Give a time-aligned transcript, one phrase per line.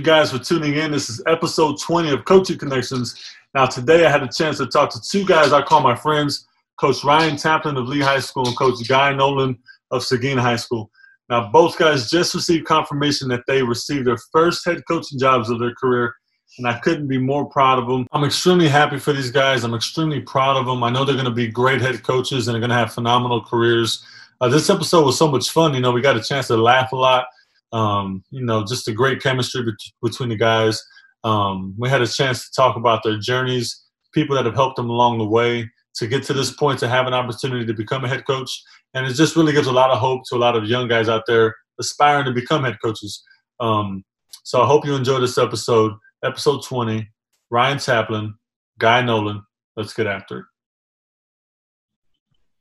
[0.00, 0.92] You guys for tuning in.
[0.92, 3.22] This is episode 20 of Coaching Connections.
[3.52, 6.46] Now, today I had a chance to talk to two guys I call my friends
[6.78, 9.58] Coach Ryan Taplin of Lee High School and Coach Guy Nowlin
[9.90, 10.90] of Seguin High School.
[11.28, 15.58] Now, both guys just received confirmation that they received their first head coaching jobs of
[15.58, 16.14] their career,
[16.56, 18.06] and I couldn't be more proud of them.
[18.10, 19.64] I'm extremely happy for these guys.
[19.64, 20.82] I'm extremely proud of them.
[20.82, 23.44] I know they're going to be great head coaches and they're going to have phenomenal
[23.44, 24.02] careers.
[24.40, 25.74] Uh, this episode was so much fun.
[25.74, 27.26] You know, we got a chance to laugh a lot.
[27.72, 29.64] Um, you know, just a great chemistry
[30.02, 30.82] between the guys.
[31.22, 34.90] Um, we had a chance to talk about their journeys, people that have helped them
[34.90, 38.08] along the way to get to this point to have an opportunity to become a
[38.08, 38.50] head coach.
[38.94, 41.08] And it just really gives a lot of hope to a lot of young guys
[41.08, 43.22] out there aspiring to become head coaches.
[43.58, 44.04] Um,
[44.44, 45.92] so I hope you enjoy this episode,
[46.24, 47.08] episode 20.
[47.50, 48.34] Ryan Taplin,
[48.78, 49.42] Guy Nowlin.
[49.76, 50.44] Let's get after it.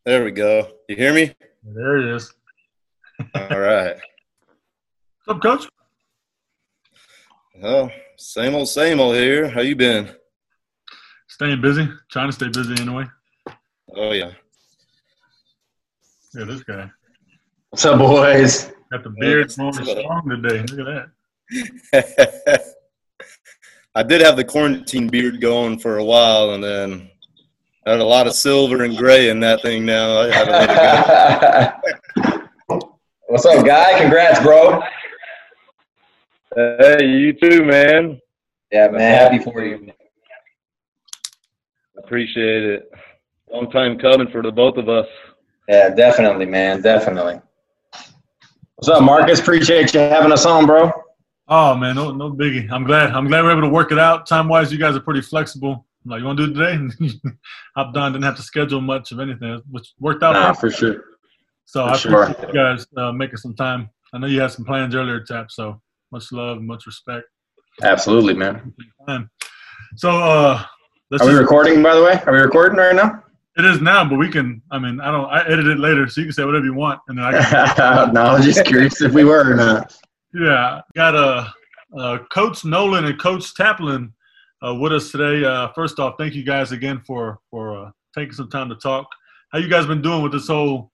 [0.06, 0.68] There we go.
[0.88, 1.36] You hear me?
[1.64, 2.34] There it is.
[3.36, 3.96] All right.
[5.30, 5.70] What's up, Coach?
[7.62, 9.48] Oh, same old, same old here.
[9.48, 10.10] How you been?
[11.28, 11.88] Staying busy.
[12.10, 13.06] Trying to stay busy anyway.
[13.96, 14.32] Oh yeah.
[16.34, 16.90] Yeah, this guy.
[17.70, 18.72] What's up, boys?
[18.92, 20.64] Got the beard going strong today.
[20.64, 21.12] Look at
[21.94, 22.76] that.
[23.94, 27.12] I did have the quarantine beard going for a while, and then
[27.86, 30.22] I had a lot of silver and gray in that thing now.
[30.22, 32.98] I had to let it go.
[33.28, 34.00] What's up, guy?
[34.00, 34.82] Congrats, bro.
[36.56, 38.20] Hey, you too, man.
[38.72, 39.00] Yeah, man.
[39.00, 39.92] Happy for you.
[41.98, 42.92] Appreciate it.
[43.52, 45.08] Long time coming for the both of us.
[45.68, 46.82] Yeah, definitely, man.
[46.82, 47.40] Definitely.
[48.76, 49.40] What's up, Marcus?
[49.40, 50.92] Appreciate you having us on, bro.
[51.48, 52.72] Oh man, no, no biggie.
[52.72, 53.12] I'm glad.
[53.12, 54.26] I'm glad we're able to work it out.
[54.26, 55.86] Time wise, you guys are pretty flexible.
[56.06, 57.20] I'm like, you want to do it today?
[57.76, 60.34] Hopped on, didn't have to schedule much of anything, which worked out.
[60.34, 61.04] Nah, for sure.
[61.66, 62.48] So for I appreciate sure.
[62.48, 63.90] you guys uh, making some time.
[64.14, 65.52] I know you had some plans earlier, Tap.
[65.52, 65.82] So
[66.12, 67.26] much love, much respect.
[67.84, 68.74] Absolutely, man.
[69.96, 70.64] So, uh,
[71.20, 71.82] are we recording?
[71.82, 73.24] By the way, are we recording right now?
[73.58, 74.62] It is now, but we can.
[74.72, 75.26] I mean, I don't.
[75.26, 77.74] I edit it later, so you can say whatever you want, and then I.
[77.74, 79.98] Can, no, I was just curious if we were or not.
[80.34, 81.52] Yeah, got a,
[81.98, 84.12] uh, Coach Nowlin and Coach Taplin
[84.66, 85.46] uh, with us today.
[85.46, 89.08] Uh, first off, thank you guys again for for uh, taking some time to talk.
[89.52, 90.92] How you guys been doing with this whole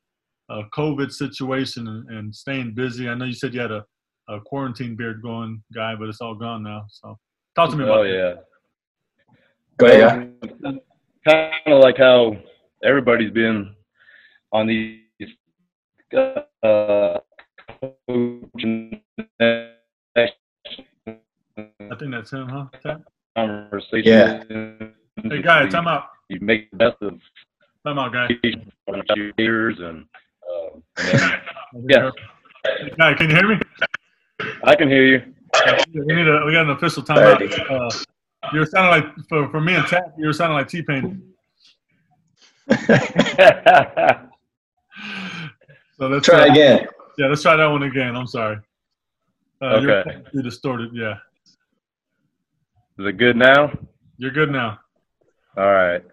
[0.50, 3.10] uh, COVID situation and, and, staying busy?
[3.10, 3.84] I know you said you had a,
[4.28, 6.86] a, quarantine beard going, guy, but it's all gone now.
[6.90, 7.18] So
[7.56, 8.06] talk to me about.
[8.06, 8.10] It.
[8.10, 8.34] Oh yeah.
[9.78, 10.34] Go ahead.
[10.66, 10.80] Um,
[11.28, 12.38] kind of like how
[12.84, 13.76] everybody's been
[14.52, 15.02] on these
[16.14, 17.18] uh,
[21.90, 22.66] I think that's him, huh?
[22.84, 23.02] Tap?
[23.36, 24.04] Conversation.
[24.06, 24.44] Yeah.
[25.24, 26.06] Hey, guys, time out.
[26.30, 27.20] You make the best of
[27.86, 28.32] time out, guys.
[29.38, 30.06] Years and,
[30.50, 31.42] uh, and then,
[31.90, 32.10] yeah.
[32.98, 33.60] Guy, can you hear me?
[34.64, 35.22] I can hear you.
[35.94, 37.70] We need a, we got an official timeout.
[37.70, 37.90] Uh,
[38.54, 40.14] you were sounding like for, for me and Tap.
[40.18, 41.22] You were sounding like T Pain.
[42.70, 42.78] so
[46.00, 46.88] let's try, try again.
[47.18, 48.16] Yeah, let's try that one again.
[48.16, 48.58] I'm sorry.
[49.62, 50.22] Uh, okay.
[50.34, 50.92] You're distorted.
[50.94, 51.16] Yeah.
[53.00, 53.72] Is it good now?
[54.18, 54.80] You're good now.
[55.58, 56.04] All right.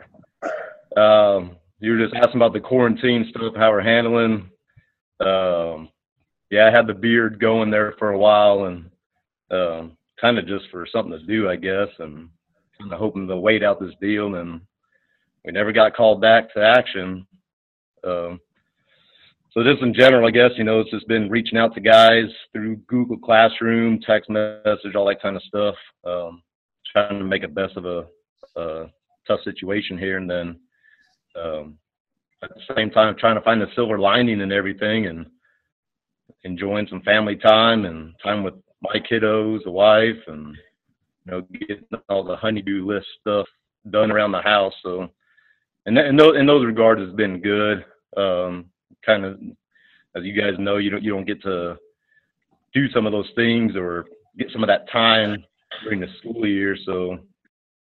[0.97, 4.50] Um, you were just asking about the quarantine stuff, how we're handling.
[5.20, 5.88] Um,
[6.52, 8.90] yeah, I had the beard going there for a while, and
[9.50, 12.28] um, kind of just for something to do, I guess, and
[12.78, 14.34] kind of hoping to wait out this deal.
[14.34, 14.60] And
[15.46, 17.26] we never got called back to action.
[18.06, 18.38] Um,
[19.52, 22.26] so just in general, I guess, you know, it's just been reaching out to guys
[22.52, 25.74] through Google Classroom, text message, all that kind of stuff.
[26.04, 26.42] Um,
[26.92, 28.04] trying to make the best of a,
[28.56, 28.91] a,
[29.27, 30.18] tough situation here.
[30.18, 30.59] And then
[31.41, 31.78] um,
[32.42, 35.27] at the same time, trying to find the silver lining in everything and
[36.44, 40.56] enjoying some family time and time with my kiddos, the wife, and
[41.24, 43.47] you know, getting all the honeydew list stuff
[43.91, 44.74] done around the house.
[44.83, 45.09] So,
[45.86, 47.84] and in those in those regards, it's been good.
[48.16, 48.66] Um,
[49.04, 49.41] kind of,
[50.16, 51.77] as you guys know, you don't you don't get to
[52.74, 54.06] do some of those things or
[54.39, 55.44] get some of that time
[55.83, 56.77] during the school year.
[56.84, 57.18] So,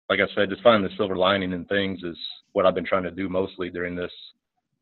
[0.10, 2.18] like I said, just finding the silver lining in things is
[2.54, 4.12] what I've been trying to do mostly during this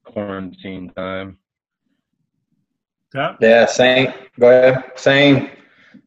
[0.06, 1.38] quarantine time.
[3.14, 3.36] Yeah.
[3.40, 3.66] Yeah.
[3.66, 4.14] Same.
[4.40, 4.92] Go ahead.
[4.96, 5.50] Same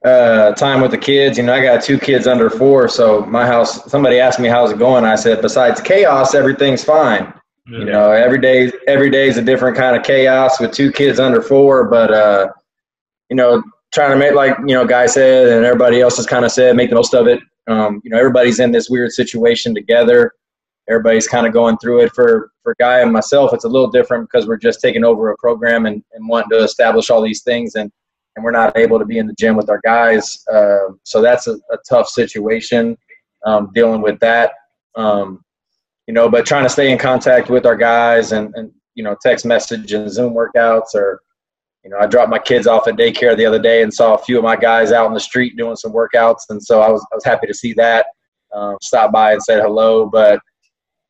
[0.04, 1.38] uh, time with the kids.
[1.38, 3.90] You know, I got two kids under four, so my house.
[3.90, 5.04] Somebody asked me how's it going.
[5.04, 7.32] I said, besides chaos, everything's fine.
[7.66, 7.78] Yeah.
[7.78, 11.18] You know, every day, every day is a different kind of chaos with two kids
[11.18, 11.88] under four.
[11.88, 12.48] But uh,
[13.30, 13.62] you know,
[13.92, 16.76] trying to make like you know, guy said, and everybody else has kind of said,
[16.76, 17.40] make the most of it.
[17.66, 20.32] Um, you know, everybody's in this weird situation together.
[20.88, 22.12] Everybody's kind of going through it.
[22.14, 25.36] For for guy and myself, it's a little different because we're just taking over a
[25.38, 27.90] program and, and wanting to establish all these things and
[28.36, 30.44] and we're not able to be in the gym with our guys.
[30.52, 32.96] Uh, so that's a, a tough situation
[33.46, 34.52] um, dealing with that.
[34.96, 35.44] Um,
[36.06, 39.16] you know, but trying to stay in contact with our guys and, and you know,
[39.22, 41.20] text message and Zoom workouts or,
[41.84, 44.18] you know, I dropped my kids off at daycare the other day and saw a
[44.18, 46.42] few of my guys out in the street doing some workouts.
[46.48, 48.06] And so I was, I was happy to see that,
[48.52, 50.06] um, stop by and said hello.
[50.06, 50.40] But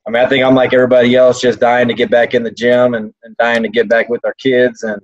[0.06, 2.50] I mean, I think I'm like everybody else, just dying to get back in the
[2.50, 4.82] gym and, and dying to get back with our kids.
[4.82, 5.00] And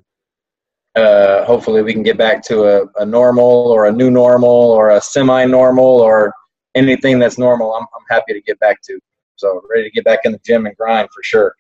[0.95, 4.91] uh, hopefully we can get back to a, a normal or a new normal or
[4.91, 6.33] a semi-normal or
[6.75, 7.75] anything that's normal.
[7.75, 8.99] I'm, I'm happy to get back to.
[9.37, 11.55] So ready to get back in the gym and grind for sure.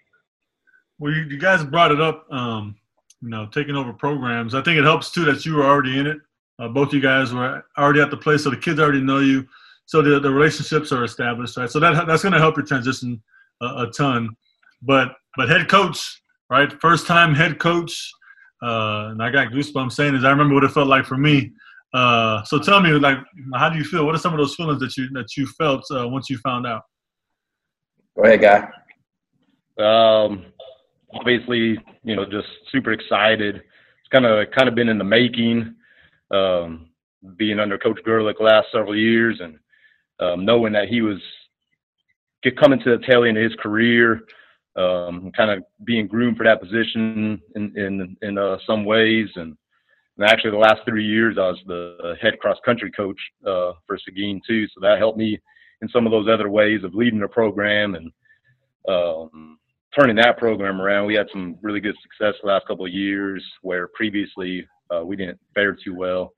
[0.98, 2.76] Well, you, you guys brought it up, um,
[3.22, 4.54] you know, taking over programs.
[4.54, 6.18] I think it helps too that you were already in it.
[6.58, 9.48] Uh, both you guys were already at the place, so the kids already know you.
[9.90, 11.68] So the, the relationships are established, right?
[11.68, 13.20] So that that's going to help your transition
[13.60, 14.36] a, a, ton.
[14.82, 16.72] But but head coach, right?
[16.80, 18.08] First time head coach,
[18.62, 20.22] uh, and I got goosebumps saying this.
[20.22, 21.50] I remember what it felt like for me.
[21.92, 23.18] Uh, so tell me, like,
[23.56, 24.06] how do you feel?
[24.06, 26.68] What are some of those feelings that you that you felt uh, once you found
[26.68, 26.82] out?
[28.16, 28.68] Go ahead, guy.
[29.84, 30.46] Um,
[31.12, 33.56] obviously, you know, just super excited.
[33.56, 35.74] It's kind of kind of been in the making,
[36.30, 36.90] um,
[37.36, 39.58] being under Coach Gerlich last several years, and
[40.20, 41.18] um, knowing that he was
[42.58, 44.22] coming to the tail end of his career,
[44.76, 49.56] um, kind of being groomed for that position in in in uh, some ways, and,
[50.16, 53.98] and actually the last three years I was the head cross country coach uh, for
[53.98, 55.38] Seguin too, so that helped me
[55.82, 58.12] in some of those other ways of leading the program and
[58.88, 59.58] um,
[59.98, 61.06] turning that program around.
[61.06, 65.16] We had some really good success the last couple of years where previously uh, we
[65.16, 66.32] didn't fare too well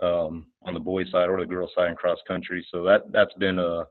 [0.00, 2.66] um, on the boys side or the girls side in cross country.
[2.70, 3.84] So that that's been a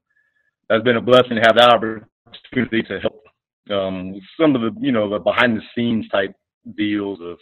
[0.69, 3.23] that's been a blessing to have that opportunity to help
[3.71, 6.35] um, some of the you know the behind the scenes type
[6.77, 7.37] deals of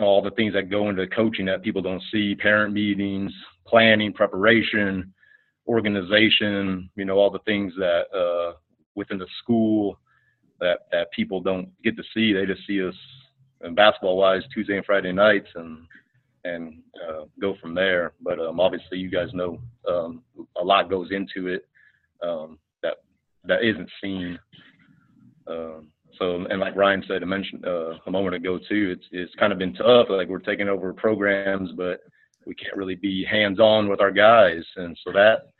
[0.00, 3.32] all the things that go into coaching that people don't see parent meetings
[3.66, 5.12] planning preparation
[5.68, 8.56] organization, you know, all the things that uh,
[8.94, 10.00] within the school
[10.60, 12.32] that that people don't get to see.
[12.32, 12.94] They just see us
[13.74, 15.86] basketball wise Tuesday and Friday nights and
[16.48, 18.12] and uh, go from there.
[18.20, 20.22] But um, obviously, you guys know um,
[20.60, 21.66] a lot goes into it
[22.22, 22.98] um, that
[23.44, 24.38] that isn't seen.
[25.46, 29.34] Um, so, and like Ryan said, I mentioned uh, a moment ago too, it's it's
[29.36, 30.08] kind of been tough.
[30.10, 32.00] Like we're taking over programs, but
[32.46, 35.50] we can't really be hands on with our guys, and so that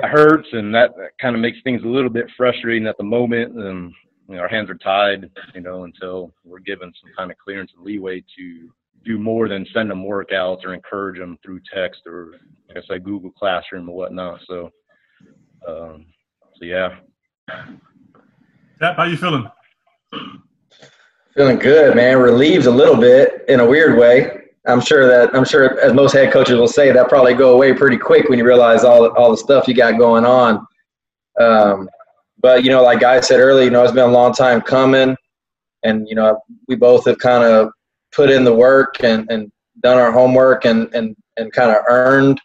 [0.00, 3.54] hurts, and that, that kind of makes things a little bit frustrating at the moment.
[3.54, 3.92] And
[4.28, 7.70] you know, our hands are tied, you know, until we're given some kind of clearance
[7.76, 8.70] and leeway to
[9.04, 12.32] do more than send them workouts or encourage them through text or,
[12.68, 14.40] like I say, Google Classroom or whatnot.
[14.46, 14.70] So,
[15.66, 16.06] um,
[16.56, 16.96] so yeah.
[18.80, 19.46] Tap, how you feeling?
[21.34, 22.18] Feeling good, man.
[22.18, 24.40] Relieved a little bit in a weird way.
[24.66, 27.74] I'm sure that I'm sure as most head coaches will say that probably go away
[27.74, 30.66] pretty quick when you realize all all the stuff you got going on.
[31.38, 31.88] Um,
[32.40, 35.16] but you know, like I said earlier, you know, it's been a long time coming,
[35.82, 37.70] and you know, we both have kind of
[38.14, 42.40] put in the work and, and done our homework and and and kind of earned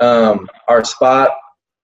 [0.00, 1.30] um, our spot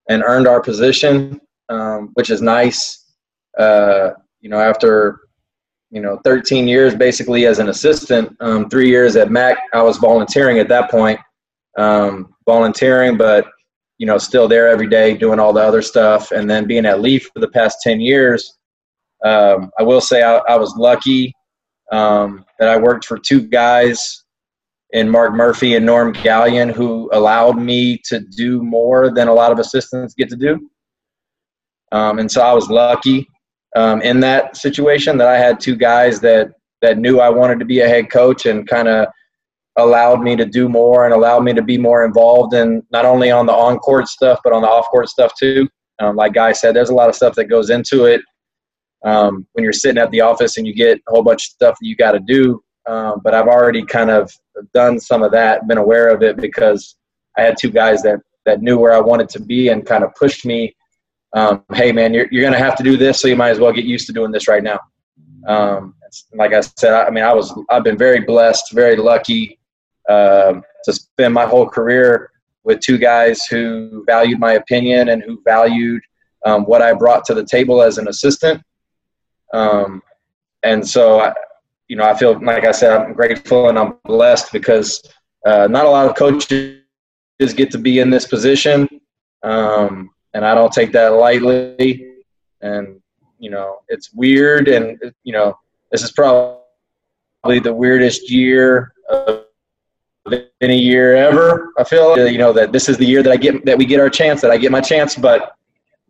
[0.09, 3.13] and earned our position, um, which is nice.
[3.59, 4.11] Uh,
[4.41, 5.21] you know, after
[5.91, 9.97] you know 13 years basically as an assistant um, three years at mac i was
[9.99, 11.19] volunteering at that point
[11.79, 13.47] um, volunteering but
[13.99, 17.01] you know still there every day doing all the other stuff and then being at
[17.01, 18.57] leaf for the past 10 years
[19.25, 21.35] um, i will say i, I was lucky
[21.91, 24.25] um, that i worked for two guys
[24.93, 29.53] in mark murphy and norm gallion who allowed me to do more than a lot
[29.53, 30.71] of assistants get to do
[31.93, 33.27] um, and so i was lucky
[33.77, 37.65] um, in that situation that I had two guys that that knew I wanted to
[37.65, 39.07] be a head coach and kind of
[39.77, 43.31] allowed me to do more and allowed me to be more involved in not only
[43.31, 45.69] on the on court stuff but on the off court stuff too.
[46.01, 48.23] Um, like Guy said, there's a lot of stuff that goes into it
[49.05, 51.77] um, when you're sitting at the office and you get a whole bunch of stuff
[51.81, 52.63] that you got to do.
[52.87, 54.33] Um, but I've already kind of
[54.75, 56.97] done some of that, been aware of it because
[57.37, 60.15] I had two guys that that knew where I wanted to be and kind of
[60.15, 60.75] pushed me
[61.33, 63.61] um, hey man, you're, you're going to have to do this, so you might as
[63.61, 64.81] well get used to doing this right now.
[65.47, 65.95] Um,
[66.35, 69.59] like I said, I, mean, I was, I've been very blessed, very lucky
[70.09, 72.33] um, to spend my whole career
[72.65, 76.03] with two guys who valued my opinion and who valued
[76.45, 78.61] um, what I brought to the table as an assistant.
[79.53, 80.03] Um,
[80.63, 81.35] and so, I,
[81.89, 85.03] you know, I feel like I said, I'm grateful and I'm blessed because
[85.47, 86.83] uh, not a lot of coaches
[87.39, 88.89] get to be in this position.
[89.43, 92.07] Um, and I don't take that lightly.
[92.61, 93.01] And
[93.39, 95.59] you know, it's weird, and you know,
[95.91, 96.61] this is probably
[97.43, 99.45] the weirdest year of
[100.61, 101.73] any year ever.
[101.79, 103.99] I feel you know that this is the year that I get that we get
[103.99, 105.17] our chance, that I get my chance.
[105.17, 105.57] But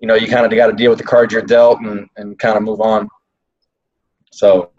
[0.01, 2.39] you know, you kind of got to deal with the cards you're dealt and and
[2.39, 3.09] kind of move on.
[4.31, 4.71] So,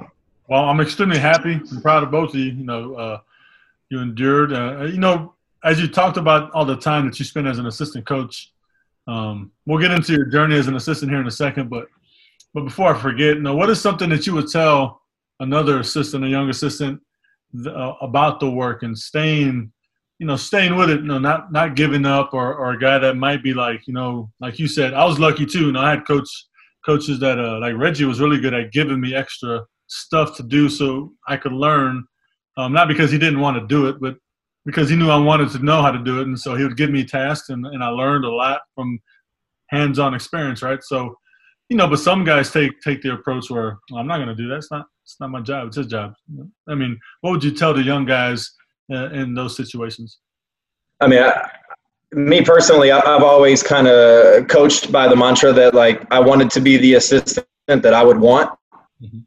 [0.47, 2.51] well, I'm extremely happy and proud of both of you.
[2.51, 3.19] You know, uh,
[3.89, 4.53] you endured.
[4.53, 7.67] Uh, you know, as you talked about all the time that you spent as an
[7.67, 8.51] assistant coach.
[9.07, 11.87] Um, we'll get into your journey as an assistant here in a second, but
[12.53, 15.01] but before I forget, you know, what is something that you would tell
[15.39, 17.01] another assistant, a young assistant,
[17.65, 19.71] uh, about the work and staying,
[20.19, 22.99] you know, staying with it, you know, not not giving up, or or a guy
[22.99, 25.67] that might be like, you know, like you said, I was lucky too.
[25.67, 26.29] You know, I had coach
[26.85, 30.69] coaches that uh, like Reggie was really good at giving me extra stuff to do
[30.69, 32.03] so I could learn.
[32.57, 34.15] Um, not because he didn't want to do it, but
[34.65, 36.77] because he knew I wanted to know how to do it, and so he would
[36.77, 38.99] give me tasks, and, and I learned a lot from
[39.69, 40.83] hands-on experience, right?
[40.83, 41.15] So,
[41.69, 44.35] you know, but some guys take take the approach where well, I'm not going to
[44.35, 44.57] do that.
[44.57, 45.67] It's not it's not my job.
[45.67, 46.13] It's his job.
[46.67, 48.49] I mean, what would you tell the young guys
[48.93, 50.19] uh, in those situations?
[50.99, 51.49] I mean, I,
[52.13, 56.61] me personally, I've always kind of coached by the mantra that like I wanted to
[56.61, 58.49] be the assistant that I would want.
[59.01, 59.19] Mm-hmm.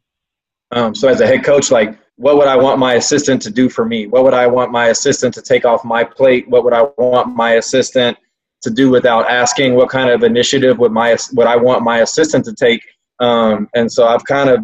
[0.71, 3.69] Um, so as a head coach, like what would I want my assistant to do
[3.69, 4.07] for me?
[4.07, 6.47] What would I want my assistant to take off my plate?
[6.47, 8.17] What would I want my assistant
[8.61, 9.75] to do without asking?
[9.75, 12.81] What kind of initiative would my would I want my assistant to take?
[13.19, 14.59] Um, and so I've kind of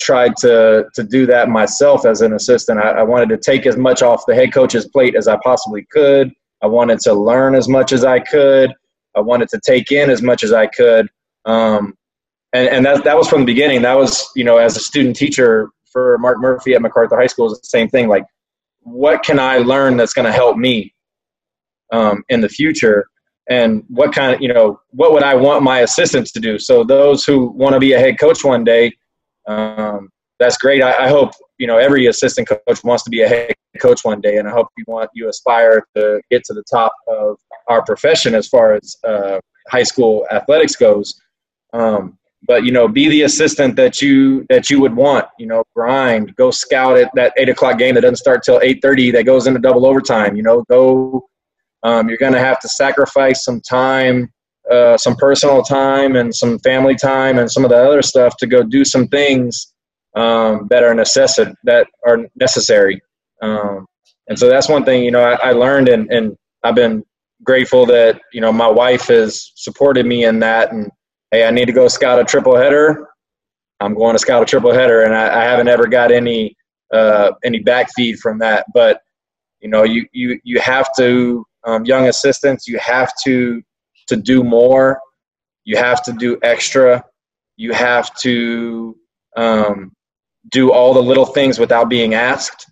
[0.00, 2.80] tried to to do that myself as an assistant.
[2.80, 5.86] I, I wanted to take as much off the head coach's plate as I possibly
[5.90, 6.32] could.
[6.62, 8.72] I wanted to learn as much as I could.
[9.14, 11.08] I wanted to take in as much as I could.
[11.44, 11.94] Um,
[12.52, 13.82] and, and that, that was from the beginning.
[13.82, 17.50] That was, you know, as a student teacher for Mark Murphy at MacArthur High School
[17.50, 18.08] is the same thing.
[18.08, 18.24] Like,
[18.80, 20.94] what can I learn that's going to help me
[21.92, 23.08] um, in the future?
[23.48, 26.58] And what kind of, you know, what would I want my assistants to do?
[26.58, 28.92] So those who want to be a head coach one day,
[29.46, 30.82] um, that's great.
[30.82, 34.20] I, I, hope you know every assistant coach wants to be a head coach one
[34.20, 37.36] day, and I hope you want you aspire to get to the top of
[37.68, 41.20] our profession as far as uh, high school athletics goes.
[41.72, 45.26] Um, but you know, be the assistant that you that you would want.
[45.38, 48.80] You know, grind, go scout at that eight o'clock game that doesn't start till eight
[48.82, 50.36] thirty that goes into double overtime.
[50.36, 51.28] You know, go.
[51.82, 54.32] Um, you're going to have to sacrifice some time
[54.70, 58.46] uh, some personal time and some family time and some of the other stuff to
[58.46, 59.72] go do some things
[60.16, 63.00] um, that are necessary that are necessary.
[63.42, 63.86] Um,
[64.28, 67.04] and so that's one thing you know I, I learned and, and I've been
[67.44, 70.90] grateful that you know my wife has supported me in that and
[71.30, 73.08] hey I need to go scout a triple header
[73.80, 76.56] I'm going to scout a triple header and I, I haven't ever got any
[76.92, 79.00] uh, any back feed from that but
[79.60, 83.62] you know you you you have to um, young assistants you have to
[84.06, 85.00] to do more.
[85.64, 87.04] You have to do extra.
[87.56, 88.96] You have to
[89.36, 89.92] um,
[90.50, 92.70] do all the little things without being asked.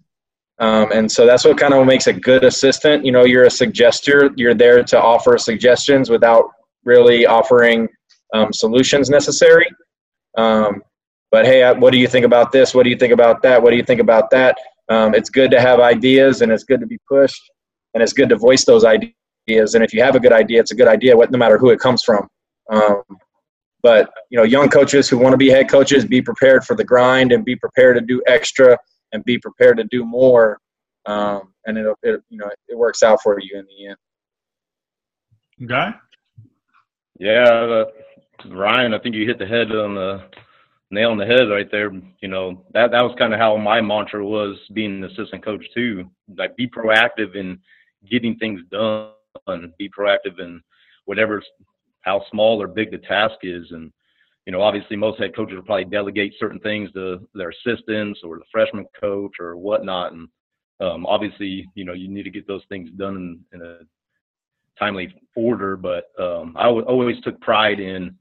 [0.64, 3.04] Um, and so that's what kind of makes a good assistant.
[3.04, 4.32] You know, you're a suggester.
[4.36, 6.44] You're there to offer suggestions without
[6.84, 7.88] really offering
[8.32, 9.66] um, solutions necessary.
[10.38, 10.82] Um,
[11.30, 12.74] but hey, what do you think about this?
[12.74, 13.62] What do you think about that?
[13.62, 14.56] What do you think about that?
[14.88, 17.42] Um, it's good to have ideas, and it's good to be pushed,
[17.92, 19.14] and it's good to voice those ideas
[19.48, 21.78] and if you have a good idea, it's a good idea, no matter who it
[21.78, 22.26] comes from.
[22.72, 23.02] Um,
[23.82, 26.84] but you know, young coaches who want to be head coaches, be prepared for the
[26.84, 28.78] grind and be prepared to do extra
[29.14, 30.58] and be prepared to do more,
[31.06, 35.68] um, and it, it you know it works out for you in the end.
[35.68, 35.94] Guy.
[37.18, 37.84] Yeah, uh,
[38.50, 40.24] Ryan, I think you hit the head on the
[40.90, 41.92] nail on the head right there.
[42.20, 45.64] You know that that was kind of how my mantra was being an assistant coach
[45.72, 46.10] too.
[46.36, 47.58] Like be proactive in
[48.10, 49.10] getting things done
[49.46, 50.60] and be proactive in
[51.04, 51.42] whatever
[52.02, 53.92] how small or big the task is and
[54.46, 58.38] you know obviously most head coaches will probably delegate certain things to their assistants or
[58.38, 60.12] the freshman coach or whatnot.
[60.12, 60.28] And
[60.80, 63.16] um, obviously you know you need to get those things done
[63.52, 63.78] in, in a
[64.78, 65.76] timely order.
[65.76, 68.16] But um, I w- always took pride in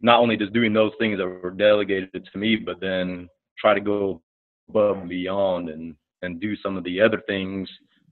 [0.00, 3.28] not only just doing those things that were delegated to me but then
[3.58, 4.20] try to go
[4.68, 7.68] above and beyond and and do some of the other things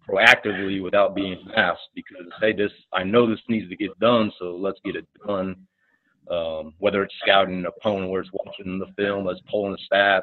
[0.09, 4.57] proactively without being asked because hey this i know this needs to get done so
[4.57, 5.57] let's get it done
[6.31, 10.23] um, whether it's scouting an opponent where it's watching the film as pulling the stats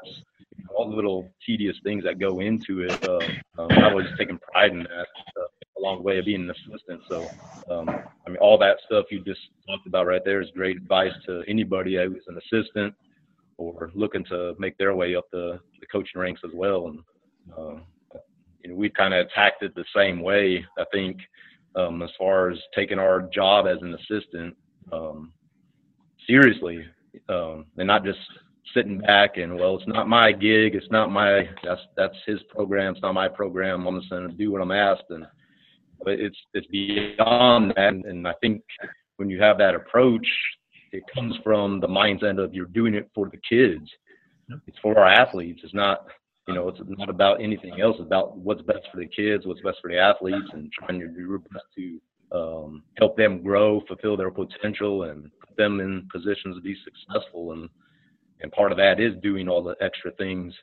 [0.76, 3.20] all the little tedious things that go into it uh,
[3.62, 5.48] um, i've always taken pride in that uh,
[5.80, 7.28] along the way of being an assistant so
[7.74, 11.14] um, i mean all that stuff you just talked about right there is great advice
[11.26, 12.94] to anybody who's an assistant
[13.58, 17.00] or looking to make their way up the, the coaching ranks as well and
[17.58, 17.80] uh,
[18.64, 20.66] you know, we kind of attacked it the same way.
[20.78, 21.18] I think
[21.76, 24.56] um, as far as taking our job as an assistant
[24.92, 25.32] um,
[26.28, 26.86] seriously,
[27.30, 28.20] um, and not just
[28.74, 32.94] sitting back and well, it's not my gig, it's not my that's that's his program,
[32.94, 33.88] it's not my program.
[33.88, 35.26] I'm just going to do what I'm asked, and
[36.04, 37.94] but it's it's beyond that.
[37.94, 38.64] And I think
[39.18, 40.28] when you have that approach,
[40.92, 43.90] it comes from the mindset of you're doing it for the kids.
[44.68, 45.62] It's for our athletes.
[45.64, 46.06] It's not
[46.48, 47.98] you know, it's not about anything else.
[48.00, 51.08] It's about what's best for the kids, what's best for the athletes, and trying to
[51.08, 52.00] do your best to
[52.32, 57.52] um, help them grow, fulfill their potential, and put them in positions to be successful.
[57.54, 57.70] And
[58.42, 60.54] and part of that is doing all the extra things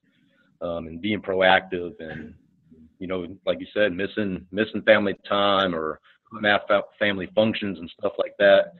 [0.60, 2.34] um, and being proactive and
[2.98, 6.00] you know like you said missing missing family time or
[6.44, 6.62] at
[6.98, 8.74] family functions and stuff like that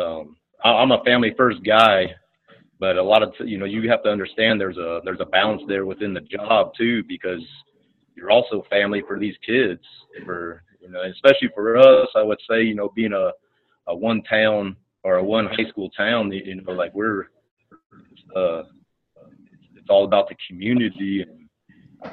[0.00, 2.06] um, i'm a family first guy
[2.80, 5.62] but a lot of you know you have to understand there's a there's a balance
[5.68, 7.42] there within the job too because
[8.14, 9.82] you're also family for these kids
[10.24, 13.30] for you know especially for us i would say you know being a
[13.88, 17.26] a one town or a one high school town you know like we're
[18.34, 18.62] uh,
[19.74, 21.48] it's all about the community and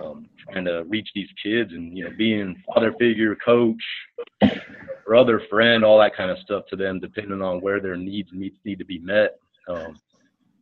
[0.01, 3.81] um, trying to reach these kids and you know being father figure, coach,
[5.05, 8.53] brother, friend, all that kind of stuff to them, depending on where their needs need
[8.63, 9.37] need to be met.
[9.67, 9.99] Um,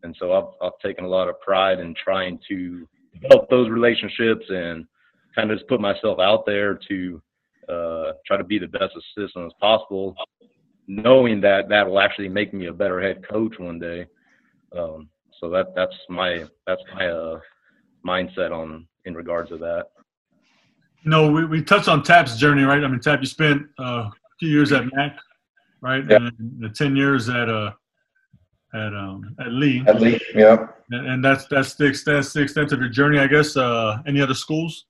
[0.04, 2.88] and so I've I've taken a lot of pride in trying to
[3.22, 4.86] develop those relationships and
[5.36, 7.22] kind of just put myself out there to
[7.70, 10.16] uh, try to be the best assistant as possible,
[10.88, 14.06] knowing that that will actually make me a better head coach one day.
[14.78, 17.40] Um, so that that's my that's my uh,
[18.06, 19.88] mindset on in regards to that.
[21.06, 22.84] no, we, we touched on Tap's journey, right?
[22.84, 25.18] I mean, Tap, you spent uh, a few years at Mac,
[25.82, 26.04] right?
[26.10, 26.18] Yeah.
[26.18, 27.72] And the ten years at uh
[28.74, 29.84] at um at Lee.
[29.88, 30.68] At Lee, yeah.
[30.92, 33.56] And, and that's that's the extent that's the extent of your journey, I guess.
[33.56, 34.86] Uh, any other schools?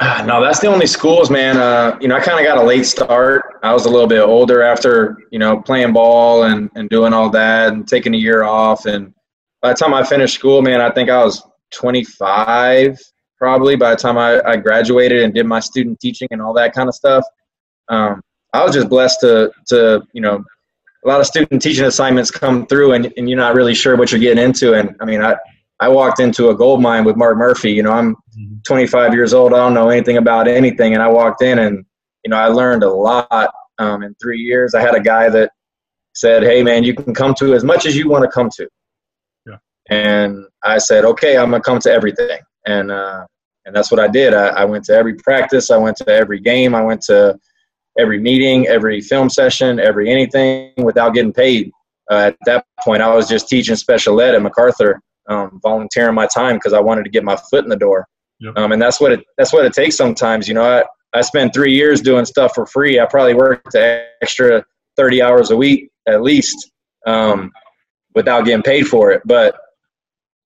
[0.24, 1.56] No, that's the only schools, man.
[1.56, 3.58] Uh, you know, I kind of got a late start.
[3.62, 7.30] I was a little bit older after, you know, playing ball and, and doing all
[7.30, 8.86] that and taking a year off.
[8.86, 9.12] And
[9.60, 12.98] by the time I finished school, man, I think I was 25
[13.38, 16.74] probably by the time I, I graduated and did my student teaching and all that
[16.74, 17.24] kind of stuff.
[17.88, 18.20] Um,
[18.52, 20.42] I was just blessed to, to, you know,
[21.04, 24.10] a lot of student teaching assignments come through and, and you're not really sure what
[24.10, 24.74] you're getting into.
[24.74, 25.36] And I mean, I,
[25.80, 27.70] I walked into a gold mine with Mark Murphy.
[27.70, 28.16] You know, I'm
[28.64, 29.52] 25 years old.
[29.52, 30.94] I don't know anything about anything.
[30.94, 31.84] And I walked in and,
[32.24, 34.74] you know, I learned a lot um, in three years.
[34.74, 35.50] I had a guy that
[36.14, 38.68] said, Hey, man, you can come to as much as you want to come to.
[39.46, 39.56] Yeah.
[39.88, 43.26] And I said, okay, I'm gonna come to everything, and uh,
[43.64, 44.34] and that's what I did.
[44.34, 47.38] I, I went to every practice, I went to every game, I went to
[47.98, 51.70] every meeting, every film session, every anything without getting paid.
[52.10, 56.26] Uh, at that point, I was just teaching special ed at MacArthur, um, volunteering my
[56.26, 58.06] time because I wanted to get my foot in the door.
[58.40, 58.56] Yep.
[58.56, 60.46] Um, and that's what it that's what it takes sometimes.
[60.48, 60.84] You know, I
[61.16, 63.00] I spent three years doing stuff for free.
[63.00, 64.64] I probably worked extra
[64.96, 66.70] thirty hours a week at least
[67.06, 67.50] um,
[68.14, 69.22] without getting paid for it.
[69.24, 69.56] But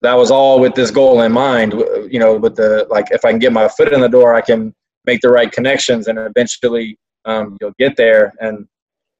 [0.02, 1.72] that was all with this goal in mind.
[2.10, 4.40] You know, with the like, if I can get my foot in the door, I
[4.40, 4.74] can
[5.04, 8.32] make the right connections, and eventually um, you'll get there.
[8.40, 8.66] And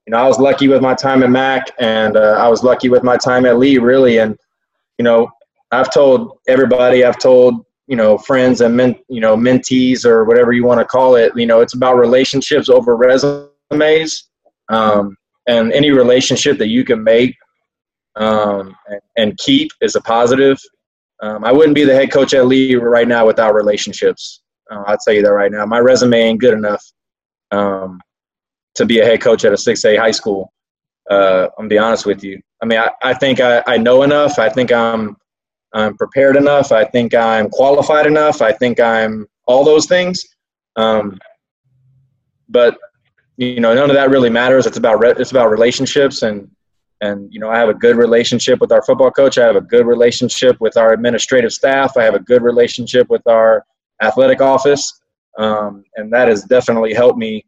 [0.07, 2.89] you know, I was lucky with my time at Mac, and uh, I was lucky
[2.89, 4.19] with my time at Lee, really.
[4.19, 4.37] And
[4.99, 5.31] you know,
[5.71, 10.53] I've told everybody, I've told you know friends and men, you know mentees or whatever
[10.53, 11.33] you want to call it.
[11.37, 14.29] You know, it's about relationships over resumes,
[14.69, 15.17] um,
[15.49, 17.37] and any relationship that you can make
[18.17, 20.59] um, and, and, keep is a positive.
[21.23, 24.43] Um, I wouldn't be the head coach at Lee right now without relationships.
[24.71, 25.65] Uh, I'll tell you that right now.
[25.65, 26.85] My resume ain't good enough
[27.53, 28.01] um,
[28.75, 30.53] to be a head coach at a 6A high school.
[31.11, 32.41] Uh, I'm be honest with you.
[32.63, 34.39] I mean, I, I think I, I know enough.
[34.39, 35.17] I think I'm
[35.75, 36.73] I'm prepared enough.
[36.73, 38.43] I think I'm qualified enough.
[38.43, 40.25] I think I'm all those things.
[40.77, 41.19] Um,
[42.49, 42.77] but
[43.37, 44.67] you know, none of that really matters.
[44.67, 46.51] It's about re- it's about relationships and
[47.03, 49.61] and you know i have a good relationship with our football coach i have a
[49.61, 53.65] good relationship with our administrative staff i have a good relationship with our
[54.01, 55.01] athletic office
[55.39, 57.45] um, and that has definitely helped me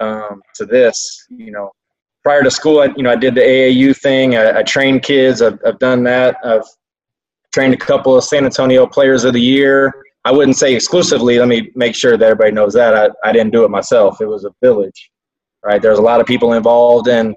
[0.00, 1.70] um, to this you know
[2.22, 5.42] prior to school I, you know i did the aau thing i, I trained kids
[5.42, 6.64] I've, I've done that i've
[7.52, 9.92] trained a couple of san antonio players of the year.
[10.24, 11.38] I wouldn't say exclusively.
[11.38, 12.94] Let me make sure that everybody knows that.
[12.94, 14.20] I, I didn't do it myself.
[14.20, 15.10] It was a village
[15.64, 15.80] right?
[15.80, 17.34] There's a lot of people involved and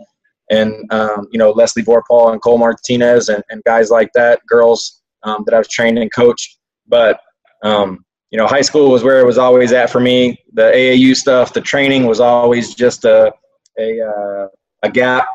[0.49, 5.02] and um, you know Leslie Vorpal and Cole Martinez and, and guys like that, girls
[5.23, 6.58] um, that I've trained and coached.
[6.88, 7.19] But
[7.63, 10.38] um, you know, high school was where it was always at for me.
[10.54, 13.32] The AAU stuff, the training was always just a
[13.80, 14.47] a, uh,
[14.84, 15.26] a gap,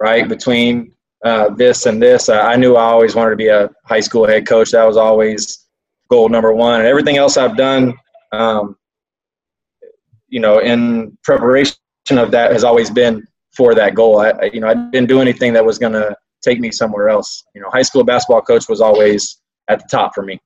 [0.00, 0.92] right, between
[1.24, 2.28] uh, this and this.
[2.28, 4.70] Uh, I knew I always wanted to be a high school head coach.
[4.72, 5.66] That was always
[6.10, 6.80] goal number one.
[6.80, 7.94] And everything else I've done,
[8.32, 8.76] um,
[10.28, 11.76] you know, in preparation
[12.10, 14.20] of that has always been for that goal.
[14.20, 17.44] I, you know, I didn't do anything that was going to take me somewhere else.
[17.54, 20.40] You know, high school basketball coach was always at the top for me.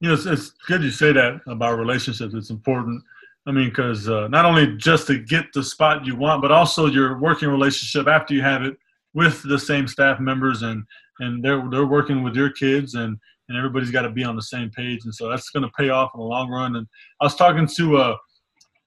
[0.00, 2.34] You know, it's, it's good you say that about relationships.
[2.34, 3.02] It's important.
[3.46, 6.86] I mean, because uh, not only just to get the spot you want, but also
[6.86, 8.76] your working relationship after you have it
[9.14, 10.84] with the same staff members and
[11.20, 13.16] and they're they're working with your kids and
[13.48, 15.04] and everybody's got to be on the same page.
[15.04, 16.76] And so that's going to pay off in the long run.
[16.76, 16.86] And
[17.20, 18.16] i was talking to uh,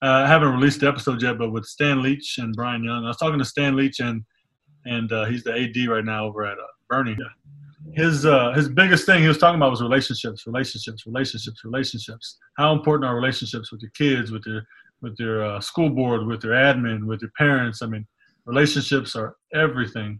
[0.01, 3.07] uh, i haven't released the episode yet but with stan leach and brian young i
[3.07, 4.23] was talking to stan leach and
[4.85, 7.17] and uh, he's the ad right now over at uh, Boerne
[7.93, 12.37] his uh, his biggest thing he was talking about was relationships relationships relationships relationships.
[12.57, 14.63] How important are relationships with your kids with your
[15.01, 17.81] with your uh, school board with your admin with your parents?
[17.81, 18.07] I mean
[18.45, 20.17] relationships are everything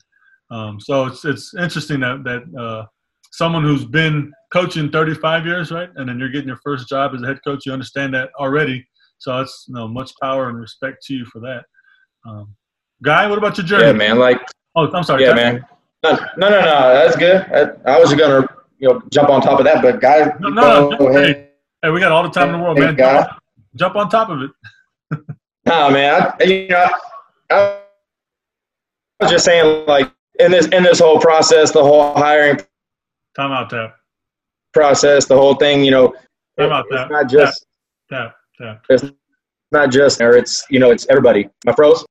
[0.52, 2.86] um, so it's it's interesting that that uh,
[3.32, 7.22] someone who's been coaching 35 years, right, and then you're getting your first job as
[7.22, 8.86] a head coach, you understand that already.
[9.18, 11.64] So it's you know much power and respect to you for that.
[12.28, 12.56] Um,
[13.04, 13.86] Guy, what about your journey?
[13.86, 14.20] Yeah, man.
[14.20, 14.40] Like,
[14.76, 15.24] oh, I'm sorry.
[15.24, 15.66] Yeah, man.
[16.04, 16.94] No, no, no, no.
[16.94, 17.42] That's good.
[17.52, 20.90] I, I was gonna you know jump on top of that, but Guy, no, no,
[20.90, 21.50] no hey,
[21.82, 22.96] hey, we got all the time in the world, hey, man.
[22.96, 23.28] Guy.
[23.76, 24.52] Jump, on top of it.
[25.66, 26.34] nah, man.
[26.40, 26.90] I, you know,
[27.50, 27.82] I
[29.20, 32.58] was just saying, like, in this in this whole process, the whole hiring
[33.36, 33.96] time out tap
[34.74, 36.14] process, the whole thing, you know,
[36.60, 37.10] time out tap.
[37.10, 37.66] Not just
[38.12, 38.84] tap tap.
[38.90, 39.06] It's
[39.72, 41.50] not just or it's you know it's everybody.
[41.66, 42.06] My froze.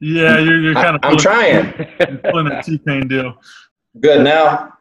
[0.00, 1.00] Yeah, you're, you're kind of.
[1.02, 1.72] I, am trying.
[2.30, 3.36] pulling that T pain deal.
[4.00, 4.74] Good now.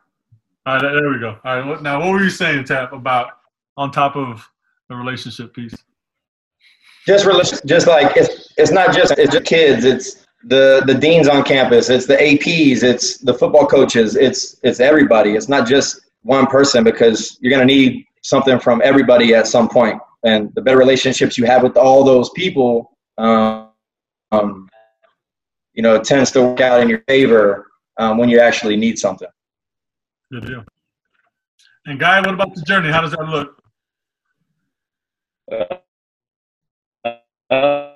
[0.68, 1.40] All right, there we go.
[1.44, 3.40] All right, now what were you saying, Tap, about
[3.78, 4.48] on top of
[4.90, 5.74] the relationship piece?
[7.08, 9.86] Just, just like it's, it's not just it's just kids.
[9.86, 14.80] It's the the deans on campus, it's the APs, it's the football coaches, it's it's
[14.80, 15.36] everybody.
[15.36, 19.68] It's not just one person because you're going to need something from everybody at some
[19.70, 20.00] point.
[20.24, 23.70] And the better relationships you have with all those people, um,
[24.32, 24.68] um,
[25.74, 29.00] you know, it tends to work out in your favor um, when you actually need
[29.00, 29.28] something.
[30.32, 30.66] Good deal.
[31.86, 32.92] And Guy, what about the journey?
[32.92, 33.62] How does that look?
[37.50, 37.94] Uh,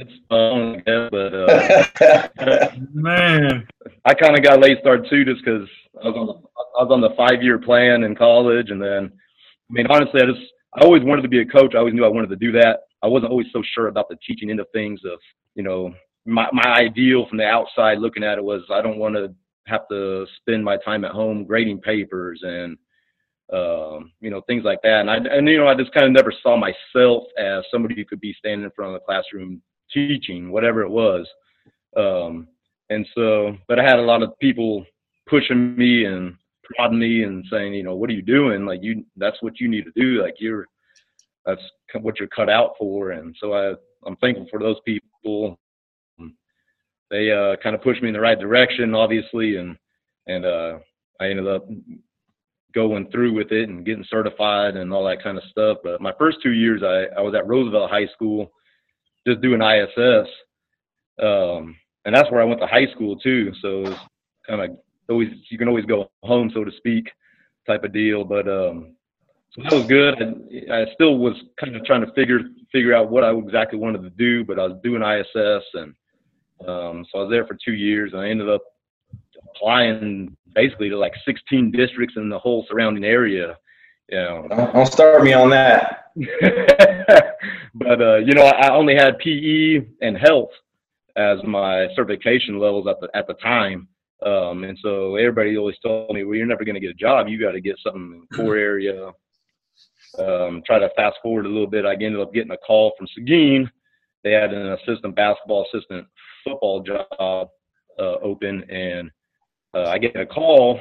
[0.00, 3.66] it's fun, but uh, man,
[4.04, 5.68] I kind of got a late start too, just because
[6.02, 6.32] I was on the
[6.78, 10.26] I was on the five year plan in college, and then I mean honestly, I
[10.26, 10.40] just
[10.74, 11.74] I always wanted to be a coach.
[11.74, 12.80] I always knew I wanted to do that.
[13.02, 15.00] I wasn't always so sure about the teaching end of things.
[15.04, 15.18] Of
[15.54, 15.92] you know,
[16.24, 19.34] my my ideal from the outside looking at it was I don't want to
[19.66, 22.76] have to spend my time at home grading papers and
[23.52, 25.00] um, you know things like that.
[25.00, 28.06] And I and you know I just kind of never saw myself as somebody who
[28.06, 29.60] could be standing in front of the classroom
[29.92, 31.26] teaching, whatever it was.
[31.96, 32.48] Um,
[32.90, 34.84] and so, but I had a lot of people
[35.28, 38.64] pushing me and prodding me and saying, you know, what are you doing?
[38.64, 40.22] Like you, that's what you need to do.
[40.22, 40.66] Like you're,
[41.46, 41.62] that's
[42.00, 43.10] what you're cut out for.
[43.10, 43.74] And so I,
[44.06, 45.58] I'm thankful for those people.
[47.10, 49.76] They uh, kind of pushed me in the right direction, obviously, and
[50.26, 50.78] and uh,
[51.20, 51.66] I ended up
[52.72, 55.78] going through with it and getting certified and all that kind of stuff.
[55.82, 58.52] But my first two years, I, I was at Roosevelt High School
[59.26, 60.28] just doing ISS.
[61.22, 63.52] Um, and that's where I went to high school too.
[63.60, 64.00] So it's
[64.48, 64.76] kind of
[65.08, 67.10] always, you can always go home, so to speak,
[67.66, 68.24] type of deal.
[68.24, 68.94] But, um,
[69.52, 70.20] so that was good.
[70.20, 72.40] And I still was kind of trying to figure,
[72.72, 75.94] figure out what I exactly wanted to do, but I was doing ISS and,
[76.68, 78.62] um, so I was there for two years and I ended up
[79.54, 83.56] applying basically to like 16 districts in the whole surrounding area.
[84.10, 86.09] Know, don't start me on that.
[87.74, 90.50] but uh, you know, I only had PE and health
[91.16, 93.88] as my certification levels at the at the time.
[94.24, 97.28] Um, and so everybody always told me, well, you're never going to get a job.
[97.28, 99.12] You got to get something in core area.
[100.18, 101.86] Um, try to fast forward a little bit.
[101.86, 103.70] I ended up getting a call from Seguin.
[104.22, 106.06] They had an assistant basketball, assistant
[106.44, 107.48] football job
[107.98, 109.10] uh, open, and
[109.72, 110.80] uh, I get a call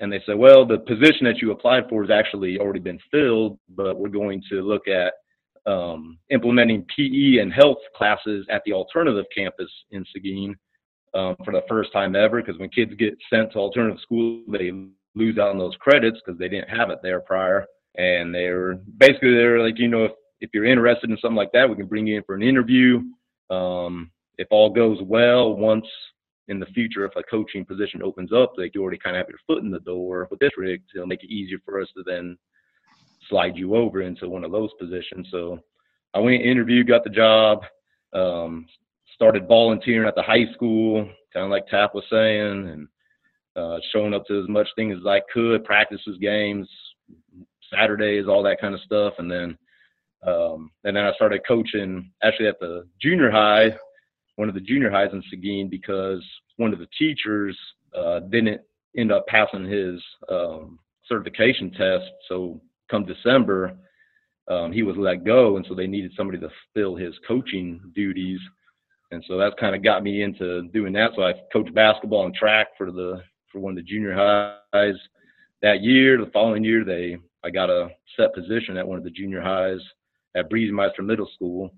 [0.00, 3.58] and they said, well, the position that you applied for has actually already been filled,
[3.68, 5.12] but we're going to look at
[5.70, 10.56] um, implementing PE and health classes at the alternative campus in Seguin
[11.14, 12.40] um, for the first time ever.
[12.42, 14.72] Because when kids get sent to alternative school, they
[15.14, 17.66] lose out on those credits because they didn't have it there prior.
[17.96, 21.68] And they're basically they're like, you know, if, if you're interested in something like that,
[21.68, 23.02] we can bring you in for an interview.
[23.50, 25.84] Um, if all goes well, once
[26.50, 29.28] in the future, if a coaching position opens up, like you already kind of have
[29.28, 32.36] your foot in the door with district, it'll make it easier for us to then
[33.28, 35.28] slide you over into one of those positions.
[35.30, 35.60] So
[36.12, 37.62] I went interviewed, got the job,
[38.12, 38.66] um,
[39.14, 42.88] started volunteering at the high school, kind of like Tap was saying, and
[43.56, 46.68] uh, showing up to as much things as I could, practices, games,
[47.72, 49.56] Saturdays, all that kind of stuff, and then
[50.26, 53.70] um, and then I started coaching actually at the junior high
[54.40, 56.24] one of the junior highs in Seguin because
[56.56, 57.54] one of the teachers
[57.94, 58.58] uh, didn't
[58.96, 60.00] end up passing his
[60.30, 62.06] um, certification test.
[62.26, 62.58] So
[62.90, 63.76] come December,
[64.48, 68.40] um, he was let go, and so they needed somebody to fill his coaching duties.
[69.10, 71.10] And so that kind of got me into doing that.
[71.16, 73.22] So I coached basketball and track for the
[73.52, 74.94] for one of the junior highs
[75.60, 76.16] that year.
[76.16, 79.80] The following year, they I got a set position at one of the junior highs
[80.34, 81.74] at Briesemeister Middle School.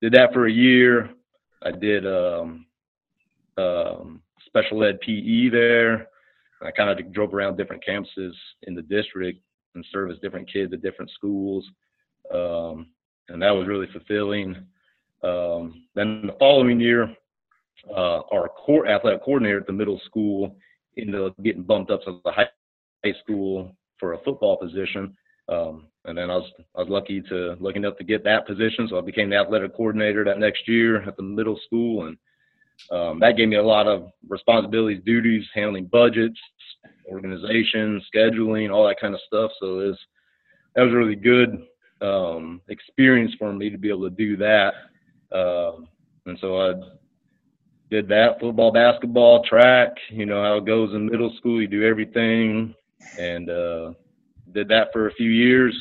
[0.00, 1.10] Did that for a year.
[1.64, 2.66] I did um,
[3.58, 6.08] um, special ed PE there.
[6.62, 9.40] I kind of drove around different campuses in the district
[9.74, 11.64] and serviced different kids at different schools.
[12.32, 12.88] Um,
[13.28, 14.56] and that was really fulfilling.
[15.22, 17.14] Um, then the following year,
[17.90, 20.56] uh, our core athletic coordinator at the middle school
[20.96, 22.48] ended up getting bumped up to the high,
[23.04, 25.16] high school for a football position.
[25.48, 28.88] Um, and then I was I was lucky to lucky enough to get that position,
[28.88, 32.16] so I became the athletic coordinator that next year at the middle school, and
[32.90, 36.38] um, that gave me a lot of responsibilities, duties, handling budgets,
[37.10, 39.50] organization, scheduling, all that kind of stuff.
[39.60, 39.98] So it was
[40.74, 41.66] that was really good
[42.00, 44.74] um, experience for me to be able to do that.
[45.32, 45.88] Um,
[46.26, 46.72] and so I
[47.90, 49.90] did that football, basketball, track.
[50.10, 51.60] You know how it goes in middle school.
[51.60, 52.74] You do everything,
[53.18, 53.92] and uh,
[54.52, 55.76] did that for a few years.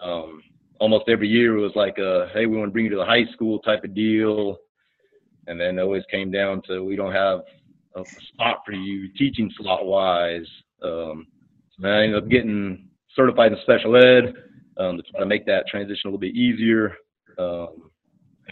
[0.00, 0.42] Um,
[0.80, 3.04] almost every year it was like, a, "Hey, we want to bring you to the
[3.04, 4.58] high school" type of deal.
[5.46, 7.40] And then it always came down to we don't have
[7.96, 10.46] a spot for you teaching slot wise.
[10.82, 11.26] Um,
[11.78, 14.34] so I ended up getting certified in special ed
[14.76, 16.96] um, to try to make that transition a little bit easier.
[17.38, 17.90] Um,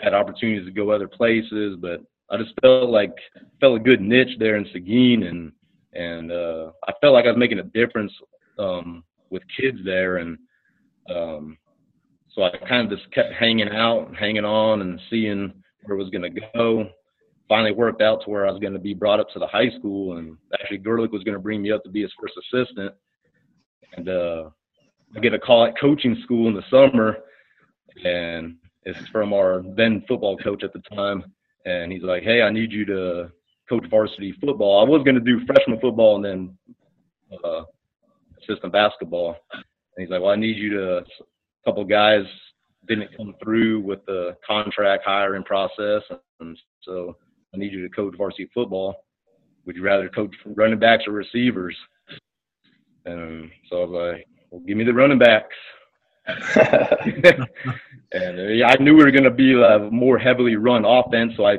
[0.00, 3.14] had opportunities to go other places, but I just felt like
[3.60, 5.52] felt a good niche there in Seguin, and
[5.92, 8.12] and uh, I felt like I was making a difference
[8.58, 10.38] um, with kids there, and
[11.10, 11.56] um,
[12.34, 15.52] so I kind of just kept hanging out, hanging on, and seeing
[15.84, 16.88] where it was going to go.
[17.48, 19.70] Finally worked out to where I was going to be brought up to the high
[19.78, 22.94] school, and actually Gerlich was going to bring me up to be his first assistant,
[23.96, 24.50] and uh,
[25.16, 27.18] I get a call at coaching school in the summer,
[28.04, 31.24] and it's from our then football coach at the time,
[31.66, 33.30] and he's like, "Hey, I need you to
[33.68, 36.58] coach varsity football." I was going to do freshman football and then
[37.44, 37.62] uh,
[38.42, 39.64] assistant basketball, and
[39.98, 42.24] he's like, "Well, I need you to." A couple guys
[42.88, 46.02] didn't come through with the contract hiring process,
[46.40, 47.16] and so
[47.54, 49.04] I need you to coach varsity football.
[49.64, 51.76] Would you rather coach running backs or receivers?
[53.04, 55.54] And so I was like, well, give me the running backs.
[58.12, 61.46] and uh, I knew we were going to be a more heavily run offense, so
[61.46, 61.58] I,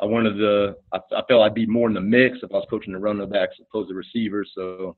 [0.00, 0.74] I wanted to.
[0.92, 3.28] I, I felt I'd be more in the mix if I was coaching the running
[3.28, 4.50] backs opposed to receivers.
[4.54, 4.96] So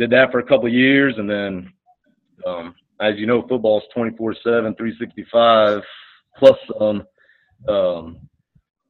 [0.00, 1.70] did that for a couple years, and then,
[2.46, 5.82] um, as you know, football is 24/7, 365
[6.38, 7.06] plus some.
[7.68, 8.28] Um,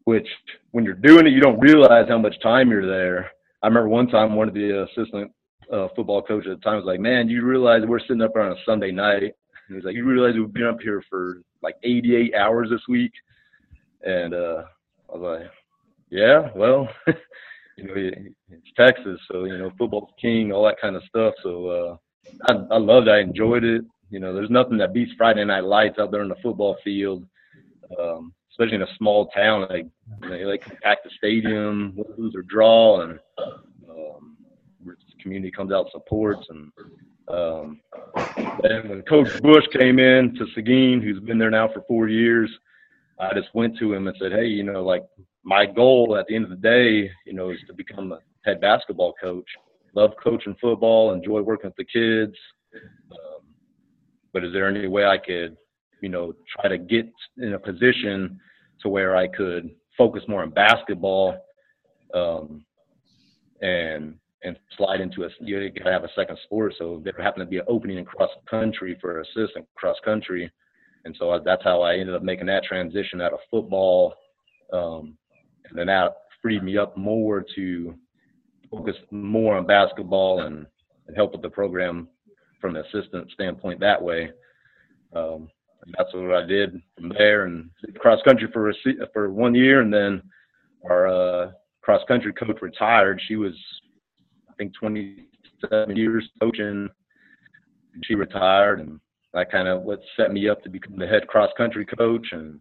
[0.04, 0.28] which,
[0.70, 3.30] when you're doing it, you don't realize how much time you're there.
[3.62, 5.32] I remember one time one of the assistant
[5.70, 8.52] uh, football coach at the time was like, "Man, you realize we're sitting up on
[8.52, 9.34] a Sunday night?"
[9.68, 13.12] And he's like, "You realize we've been up here for like 88 hours this week?"
[14.02, 14.62] And uh,
[15.12, 15.50] I was like,
[16.08, 16.88] "Yeah, well,
[17.80, 17.94] you know,
[18.50, 21.96] it's Texas, so you know, football's king, all that kind of stuff." So uh,
[22.48, 23.12] I, I loved it.
[23.12, 23.82] I enjoyed it.
[24.10, 27.26] You know, there's nothing that beats Friday night lights out there in the football field.
[27.98, 29.86] Um, especially in a small town, like
[30.20, 33.18] know, like pack the stadium, lose or draw, and
[33.88, 34.36] um,
[34.84, 36.46] the community comes out supports.
[36.50, 36.72] And
[37.28, 37.80] um,
[38.60, 42.50] when Coach Bush came in to Seguin, who's been there now for four years,
[43.18, 45.04] I just went to him and said, "Hey, you know, like
[45.42, 48.60] my goal at the end of the day, you know, is to become a head
[48.60, 49.48] basketball coach.
[49.94, 52.36] Love coaching football, enjoy working with the kids.
[53.10, 53.46] Um,
[54.32, 55.56] but is there any way I could,
[56.00, 58.38] you know, try to get in a position
[58.82, 61.36] to where I could focus more on basketball
[62.14, 62.64] um,
[63.60, 66.74] and and slide into a you gotta have a second sport.
[66.78, 70.50] So there happened to be an opening in cross country for assistant cross country,
[71.04, 74.14] and so that's how I ended up making that transition out of football,
[74.72, 75.18] um,
[75.70, 77.94] and then that freed me up more to
[78.70, 80.66] focus more on basketball and,
[81.06, 82.08] and help with the program
[82.60, 84.30] from an assistant standpoint that way.
[85.14, 85.48] Um,
[85.96, 88.74] that's what I did from there, and cross country for a,
[89.12, 90.22] for one year, and then
[90.88, 91.50] our uh,
[91.82, 93.20] cross country coach retired.
[93.26, 93.54] She was
[94.48, 96.88] I think 27 years coaching.
[98.04, 99.00] She retired, and
[99.32, 102.60] that kind of what set me up to become the head cross country coach, and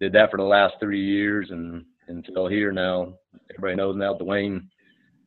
[0.00, 1.84] did that for the last three years, and
[2.16, 3.14] until here now.
[3.50, 4.68] Everybody knows now Dwayne.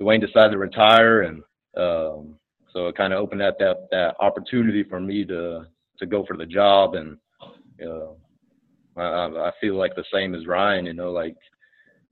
[0.01, 1.37] Dwayne decided to retire, and
[1.77, 2.35] um,
[2.73, 5.65] so it kind of opened up that that opportunity for me to
[5.99, 7.17] to go for the job, and
[7.85, 8.13] uh,
[8.97, 10.85] I, I feel like the same as Ryan.
[10.85, 11.35] You know, like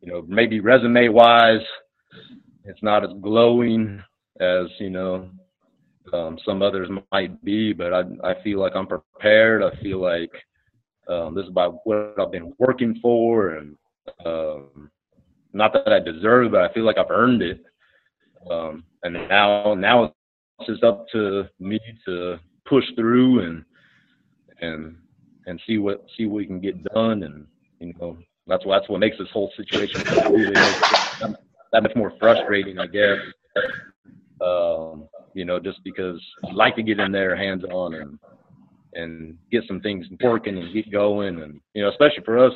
[0.02, 1.66] you know, maybe resume wise,
[2.66, 4.02] it's not as glowing
[4.40, 5.30] as you know
[6.12, 9.64] um, some others might be, but I I feel like I'm prepared.
[9.64, 10.32] I feel like
[11.08, 13.76] um, this is about what I've been working for, and
[14.26, 14.90] um,
[15.54, 17.64] not that I deserve, it, but I feel like I've earned it.
[18.50, 20.14] Um, and now now
[20.60, 23.66] it's just up to me to push through and
[24.62, 24.98] and
[25.46, 27.24] and see what see what we can get done.
[27.24, 27.46] And
[27.80, 32.88] you know that's what that's what makes this whole situation that much more frustrating I
[32.88, 33.18] guess.
[34.42, 38.20] Um, you know just because you like to get in there hands on and
[38.96, 41.42] and get some things working and get going.
[41.42, 42.54] And you know especially for us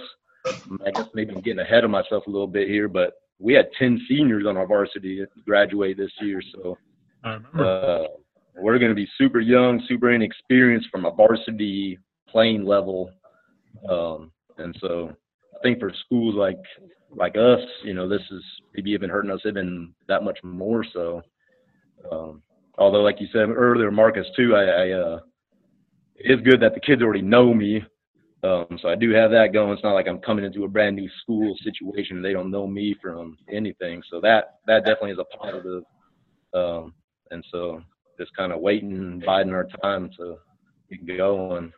[0.86, 3.68] I guess maybe I'm getting ahead of myself a little bit here but we had
[3.78, 6.78] 10 seniors on our varsity graduate this year so
[7.24, 8.04] uh,
[8.58, 13.12] we're going to be super young, super inexperienced from a varsity playing level.
[13.90, 15.16] Um, and so
[15.56, 16.60] I think for schools like
[17.16, 21.22] like us, you know, this is maybe even hurting us even that much more so.
[22.12, 22.42] Um,
[22.78, 25.20] although, like you said earlier, Marcus, too, I, I uh,
[26.16, 27.84] it's good that the kids already know me.
[28.48, 29.72] Um, so I do have that going.
[29.74, 32.96] It's not like I'm coming into a brand new school situation they don't know me
[33.02, 34.02] from anything.
[34.10, 35.84] So that that definitely is a positive.
[36.54, 36.94] Um,
[37.32, 37.82] and so
[38.18, 40.38] just kind of waiting, biding our time to
[40.90, 41.74] get going.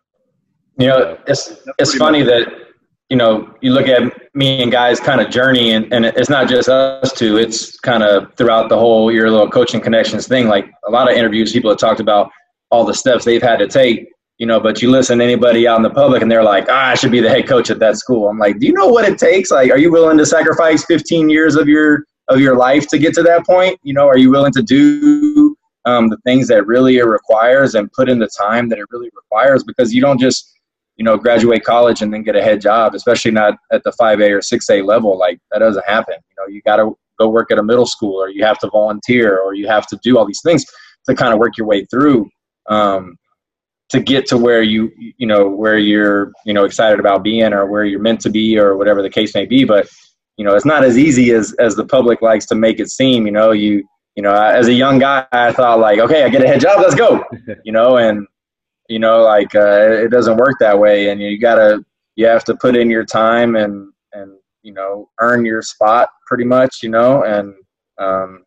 [0.77, 2.47] You know, it's it's funny that
[3.09, 4.03] you know you look at
[4.35, 7.37] me and guys kind of journey, and, and it's not just us two.
[7.37, 10.47] It's kind of throughout the whole your little coaching connections thing.
[10.47, 12.31] Like a lot of interviews, people have talked about
[12.69, 14.09] all the steps they've had to take.
[14.39, 16.91] You know, but you listen to anybody out in the public, and they're like, ah,
[16.91, 19.05] "I should be the head coach at that school." I'm like, "Do you know what
[19.05, 19.51] it takes?
[19.51, 23.13] Like, are you willing to sacrifice 15 years of your of your life to get
[23.15, 23.79] to that point?
[23.83, 27.91] You know, are you willing to do um, the things that really it requires and
[27.91, 29.63] put in the time that it really requires?
[29.63, 30.53] Because you don't just,
[30.95, 34.29] you know, graduate college and then get a head job, especially not at the 5A
[34.29, 35.17] or 6A level.
[35.17, 36.15] Like that doesn't happen.
[36.29, 38.69] You know, you got to go work at a middle school or you have to
[38.69, 40.65] volunteer or you have to do all these things
[41.07, 42.29] to kind of work your way through
[42.69, 43.17] um,
[43.89, 47.65] to get to where you, you know, where you're, you know, excited about being or
[47.65, 49.63] where you're meant to be or whatever the case may be.
[49.63, 49.87] But
[50.37, 53.25] you know, it's not as easy as as the public likes to make it seem.
[53.25, 53.83] You know, you
[54.15, 56.79] you know, as a young guy, I thought like, okay, I get a head job,
[56.79, 57.23] let's go.
[57.65, 58.25] you know, and
[58.87, 61.83] you know, like uh, it doesn't work that way, and you gotta
[62.15, 64.31] you have to put in your time and and
[64.63, 66.83] you know earn your spot pretty much.
[66.83, 67.53] You know, and
[67.97, 68.45] um,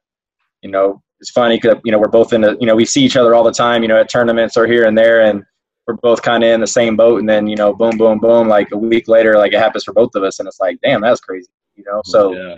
[0.63, 3.03] you know it's funny because you know we're both in the you know we see
[3.03, 3.81] each other all the time.
[3.81, 5.43] You know, at tournaments or here and there, and
[5.87, 7.21] we're both kind of in the same boat.
[7.21, 8.49] And then you know, boom, boom, boom.
[8.49, 11.01] Like a week later, like it happens for both of us, and it's like, damn,
[11.01, 12.03] that's crazy you know.
[12.05, 12.57] So yeah.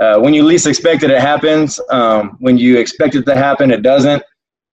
[0.00, 1.80] uh, when you least expect it, it happens.
[1.90, 4.22] Um, when you expect it to happen, it doesn't.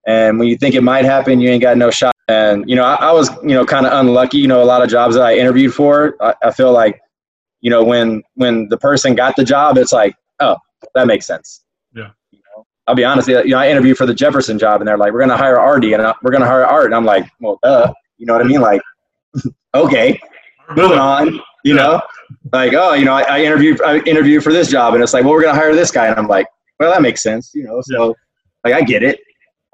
[0.08, 2.16] And when you think it might happen, you ain't got no shot.
[2.28, 4.38] And you know, I, I was you know kind of unlucky.
[4.38, 7.00] You know, a lot of jobs that I interviewed for, I, I feel like
[7.62, 10.58] you know when when the person got the job, it's like, oh,
[10.96, 11.64] that makes sense.
[12.90, 12.90] Yeah.
[12.90, 13.28] You know, I'll be honest.
[13.28, 15.60] You know, I interviewed for the Jefferson job, and they're like, "We're going to hire
[15.60, 18.34] Artie and uh, we're going to hire Art." And I'm like, "Well, duh." You know
[18.34, 18.62] what I mean?
[18.62, 18.82] Like,
[19.74, 20.20] okay,
[20.76, 21.40] moving on.
[21.64, 22.02] You know,
[22.54, 25.24] like, oh, you know, I, I interviewed I interviewed for this job, and it's like,
[25.24, 26.48] well, we're gonna hire this guy, and I'm like,
[26.80, 27.82] well, that makes sense, you know.
[27.84, 28.16] So,
[28.64, 29.20] like, I get it.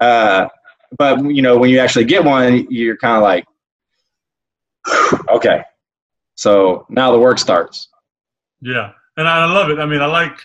[0.00, 0.48] Uh,
[0.98, 3.44] but you know, when you actually get one, you're kind of like,
[5.28, 5.62] okay.
[6.34, 7.88] So now the work starts.
[8.60, 9.78] Yeah, and I love it.
[9.78, 10.38] I mean, I like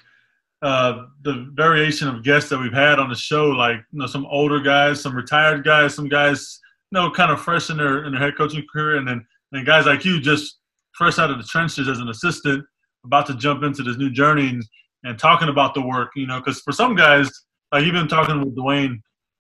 [0.62, 3.50] uh, the variation of guests that we've had on the show.
[3.50, 6.60] Like, you know, some older guys, some retired guys, some guys,
[6.92, 9.66] you know, kind of fresh in their in their head coaching career, and then and
[9.66, 10.60] guys like you just
[10.94, 12.64] fresh out of the trenches as an assistant,
[13.06, 14.64] about to jump into this new journey and,
[15.04, 17.30] and talking about the work, you know, because for some guys,
[17.72, 18.98] like even talking with Dwayne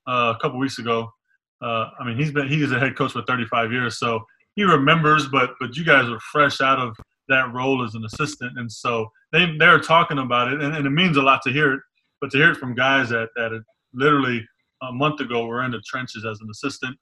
[0.07, 1.11] uh, a couple weeks ago,
[1.61, 4.21] uh, I mean, he's been he is a head coach for 35 years, so
[4.55, 5.27] he remembers.
[5.27, 6.97] But but you guys are fresh out of
[7.29, 10.91] that role as an assistant, and so they they're talking about it, and, and it
[10.91, 11.81] means a lot to hear it.
[12.19, 13.63] But to hear it from guys that that
[13.93, 14.45] literally
[14.81, 16.97] a month ago were in the trenches as an assistant,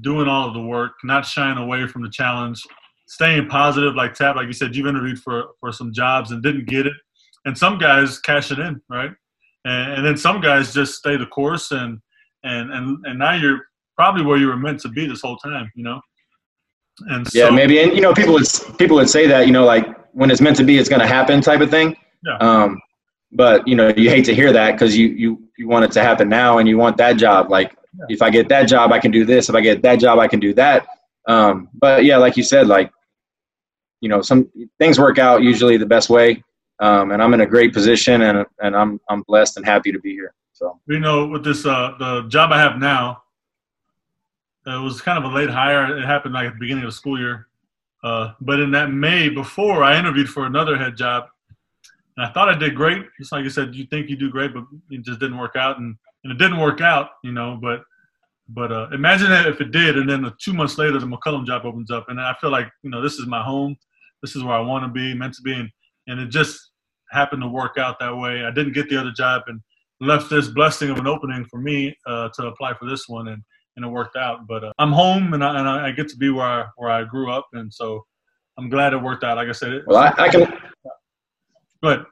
[0.00, 2.62] doing all of the work, not shying away from the challenge,
[3.06, 6.66] staying positive, like Tap, like you said, you've interviewed for for some jobs and didn't
[6.66, 6.94] get it,
[7.44, 9.10] and some guys cash it in, right?
[9.64, 11.98] And, and then some guys just stay the course, and
[12.42, 13.60] and and and now you're
[13.96, 16.00] probably where you were meant to be this whole time, you know.
[17.08, 18.46] And so, yeah, maybe, and you know, people would
[18.78, 21.06] people would say that, you know, like when it's meant to be, it's going to
[21.06, 21.96] happen, type of thing.
[22.24, 22.36] Yeah.
[22.38, 22.80] Um,
[23.32, 26.02] but you know, you hate to hear that because you you you want it to
[26.02, 27.50] happen now, and you want that job.
[27.50, 28.06] Like, yeah.
[28.10, 29.48] if I get that job, I can do this.
[29.48, 30.86] If I get that job, I can do that.
[31.26, 32.92] Um, but yeah, like you said, like
[34.00, 36.44] you know, some things work out usually the best way.
[36.80, 39.98] Um, and I'm in a great position, and and I'm I'm blessed and happy to
[39.98, 40.34] be here.
[40.52, 43.21] So you know, with this uh, the job I have now,
[44.66, 45.96] it was kind of a late hire.
[45.96, 47.48] It happened like at the beginning of the school year.
[48.04, 51.24] Uh, but in that May before, I interviewed for another head job,
[52.16, 53.04] and I thought I did great.
[53.18, 55.78] Just like you said, you think you do great, but it just didn't work out,
[55.78, 57.58] and, and it didn't work out, you know.
[57.60, 57.82] But
[58.48, 61.90] but uh, imagine if it did, and then two months later, the McCollum job opens
[61.90, 63.76] up, and I feel like you know this is my home,
[64.20, 65.70] this is where I want to be, meant to be, and,
[66.08, 66.58] and it just
[67.12, 68.44] happened to work out that way.
[68.44, 69.60] I didn't get the other job, and
[70.00, 73.42] left this blessing of an opening for me uh, to apply for this one, and
[73.76, 74.46] and it worked out.
[74.46, 77.04] But uh, I'm home, and I, and I get to be where I, where I
[77.04, 78.04] grew up, and so
[78.58, 79.36] I'm glad it worked out.
[79.36, 80.52] Like I said, it, well, I, I can.
[81.82, 82.06] Go ahead.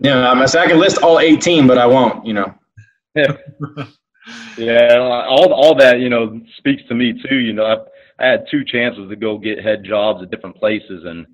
[0.00, 2.26] Yeah, I'm I can list all 18, but I won't.
[2.26, 2.54] You know.
[3.14, 3.36] Yeah.
[4.58, 7.36] yeah, all all that you know speaks to me too.
[7.36, 7.76] You know, I,
[8.22, 11.26] I had two chances to go get head jobs at different places, and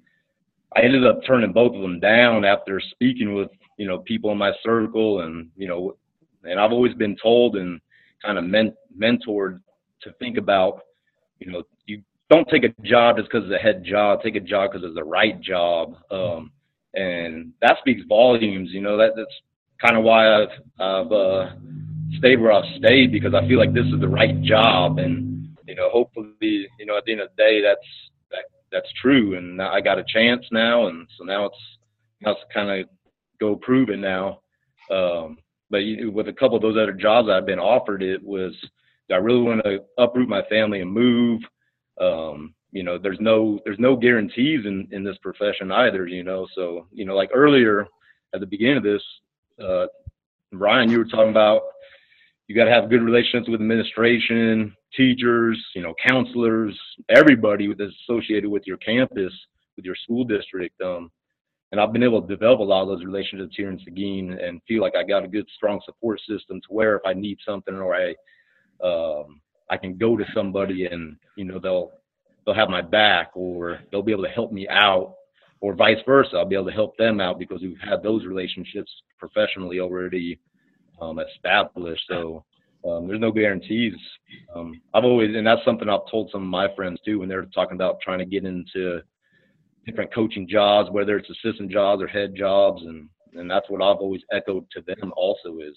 [0.76, 4.38] I ended up turning both of them down after speaking with you know people in
[4.38, 5.96] my circle, and you know,
[6.44, 7.80] and I've always been told and
[8.24, 9.60] kind of men- mentored
[10.02, 10.80] to think about,
[11.38, 14.22] you know, you don't take a job just because it's a head job.
[14.22, 16.50] Take a job because it's the right job, um,
[16.94, 18.70] and that speaks volumes.
[18.72, 19.34] You know, that that's
[19.80, 20.48] kind of why I've
[20.80, 21.50] I've uh,
[22.18, 25.74] stayed where I've stayed because I feel like this is the right job, and you
[25.74, 27.86] know, hopefully, you know, at the end of the day, that's
[28.30, 31.56] that that's true, and I got a chance now, and so now it's
[32.20, 32.88] now it's kind of
[33.40, 34.40] go prove it now.
[34.90, 35.38] Um,
[35.72, 35.80] but
[36.12, 38.54] with a couple of those other jobs I've been offered, it was
[39.10, 41.40] I really want to uproot my family and move.
[42.00, 46.06] Um, you know, there's no there's no guarantees in in this profession either.
[46.06, 47.86] You know, so you know, like earlier
[48.34, 49.02] at the beginning of this,
[49.62, 49.86] uh,
[50.52, 51.62] Ryan, you were talking about
[52.48, 58.50] you got to have good relationships with administration, teachers, you know, counselors, everybody that's associated
[58.50, 59.32] with your campus,
[59.76, 60.78] with your school district.
[60.82, 61.10] Um,
[61.72, 64.60] and I've been able to develop a lot of those relationships here in Seguin and
[64.68, 67.74] feel like I got a good, strong support system to where if I need something
[67.74, 68.14] or I,
[68.86, 71.92] um, I can go to somebody and you know they'll
[72.44, 75.14] they'll have my back or they'll be able to help me out
[75.60, 76.36] or vice versa.
[76.36, 80.38] I'll be able to help them out because we've had those relationships professionally already
[81.00, 82.02] um, established.
[82.06, 82.44] So
[82.86, 83.94] um, there's no guarantees.
[84.54, 87.46] Um, I've always, and that's something I've told some of my friends too when they're
[87.46, 89.00] talking about trying to get into
[89.86, 93.96] different coaching jobs, whether it's assistant jobs or head jobs, and and that's what I've
[93.96, 95.12] always echoed to them.
[95.16, 95.76] Also, is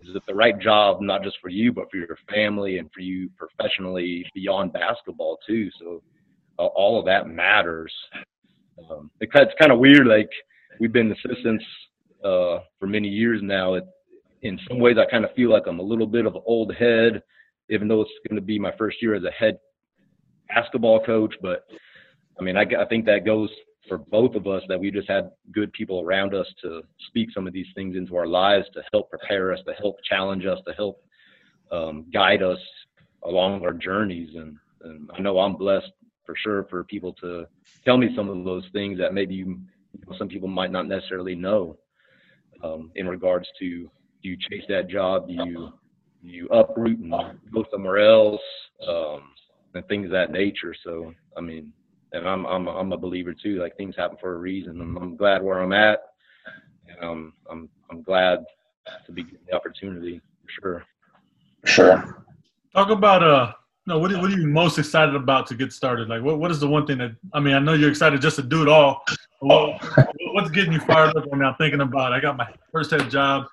[0.00, 3.00] is it the right job not just for you, but for your family and for
[3.00, 5.70] you professionally beyond basketball too.
[5.80, 6.02] So
[6.58, 7.92] uh, all of that matters.
[8.90, 10.06] Um, it, it's kind of weird.
[10.06, 10.30] Like
[10.78, 11.64] we've been assistants
[12.24, 13.74] uh, for many years now.
[13.74, 13.84] It,
[14.42, 16.74] in some ways, I kind of feel like I'm a little bit of an old
[16.74, 17.22] head,
[17.70, 19.58] even though it's going to be my first year as a head
[20.48, 21.34] basketball coach.
[21.40, 21.64] But
[22.38, 23.50] I mean, I, I think that goes
[23.88, 27.46] for both of us that we just had good people around us to speak some
[27.46, 30.72] of these things into our lives to help prepare us, to help challenge us, to
[30.72, 31.02] help
[31.70, 32.58] um, guide us
[33.24, 34.34] along our journeys.
[34.36, 35.92] And, and, I know I'm blessed
[36.24, 37.46] for sure for people to
[37.84, 39.60] tell me some of those things that maybe you,
[39.92, 41.76] you know, some people might not necessarily know
[42.62, 43.90] um, in regards to
[44.22, 45.72] do you chase that job, do you
[46.22, 47.12] you uproot and
[47.52, 48.40] go somewhere else,
[48.88, 49.20] um,
[49.74, 50.74] and things of that nature.
[50.82, 51.72] So I mean,
[52.14, 53.60] and I'm I'm I'm a believer too.
[53.60, 54.80] Like things happen for a reason.
[54.80, 56.00] I'm, I'm glad where I'm at,
[56.88, 58.44] and um, I'm I'm glad
[59.06, 60.84] to be given the opportunity for sure.
[61.64, 62.24] Sure.
[62.74, 63.52] Talk about uh
[63.86, 66.08] no what are, what are you most excited about to get started?
[66.08, 68.36] Like what what is the one thing that I mean I know you're excited just
[68.36, 69.02] to do it all.
[69.40, 69.82] What,
[70.32, 73.46] what's getting you fired up right now thinking about I got my first head job.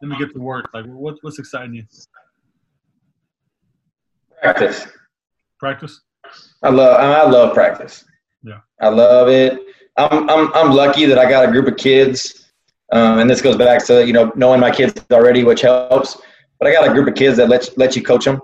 [0.00, 0.70] Let me get to work.
[0.72, 1.84] Like what what's exciting you?
[4.40, 4.86] Practice.
[5.58, 6.00] Practice.
[6.62, 8.04] I love I love practice.
[8.42, 8.60] Yeah.
[8.80, 9.58] I love it.
[9.96, 12.50] I'm I'm I'm lucky that I got a group of kids,
[12.92, 16.20] um, and this goes back to you know knowing my kids already, which helps.
[16.58, 18.40] But I got a group of kids that let let you coach them.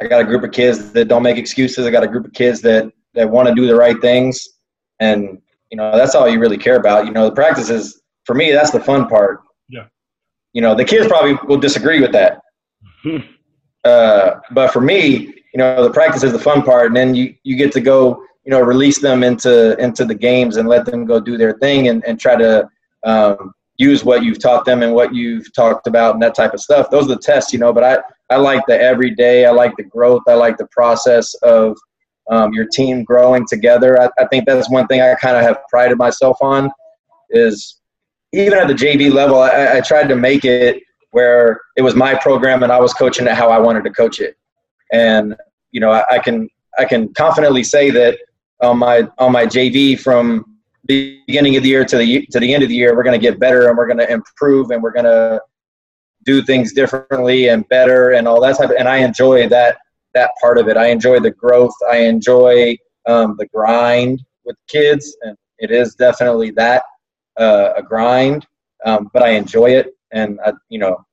[0.00, 1.86] I got a group of kids that don't make excuses.
[1.86, 4.48] I got a group of kids that that want to do the right things,
[4.98, 7.06] and you know that's all you really care about.
[7.06, 9.42] You know the practice is for me that's the fun part.
[9.68, 9.86] Yeah.
[10.52, 12.40] You know the kids probably will disagree with that,
[13.84, 17.34] uh, but for me, you know the practice is the fun part and then you
[17.42, 21.04] you get to go you know release them into into the games and let them
[21.04, 22.68] go do their thing and, and try to
[23.04, 26.60] um, use what you've taught them and what you've talked about and that type of
[26.60, 26.90] stuff.
[26.90, 27.98] Those are the tests you know but i
[28.34, 30.22] i like the everyday i like the growth.
[30.28, 31.76] I like the process of
[32.30, 34.00] um, your team growing together.
[34.00, 36.70] I, I think that's one thing i kind of have prided myself on
[37.30, 37.80] is
[38.32, 42.14] even at the jv level I, I tried to make it where it was my
[42.14, 44.36] program and i was coaching it how i wanted to coach it
[44.92, 45.34] and
[45.72, 48.18] you know I, I can I can confidently say that
[48.62, 50.44] on my on my JV from
[50.84, 53.18] the beginning of the year to the to the end of the year, we're going
[53.18, 55.40] to get better and we're going to improve and we're going to
[56.24, 58.70] do things differently and better and all that type.
[58.70, 59.78] Of, and I enjoy that
[60.14, 60.76] that part of it.
[60.76, 61.74] I enjoy the growth.
[61.90, 62.76] I enjoy
[63.06, 66.82] um, the grind with kids, and it is definitely that
[67.38, 68.46] uh, a grind.
[68.84, 71.04] Um, but I enjoy it, and I, you know,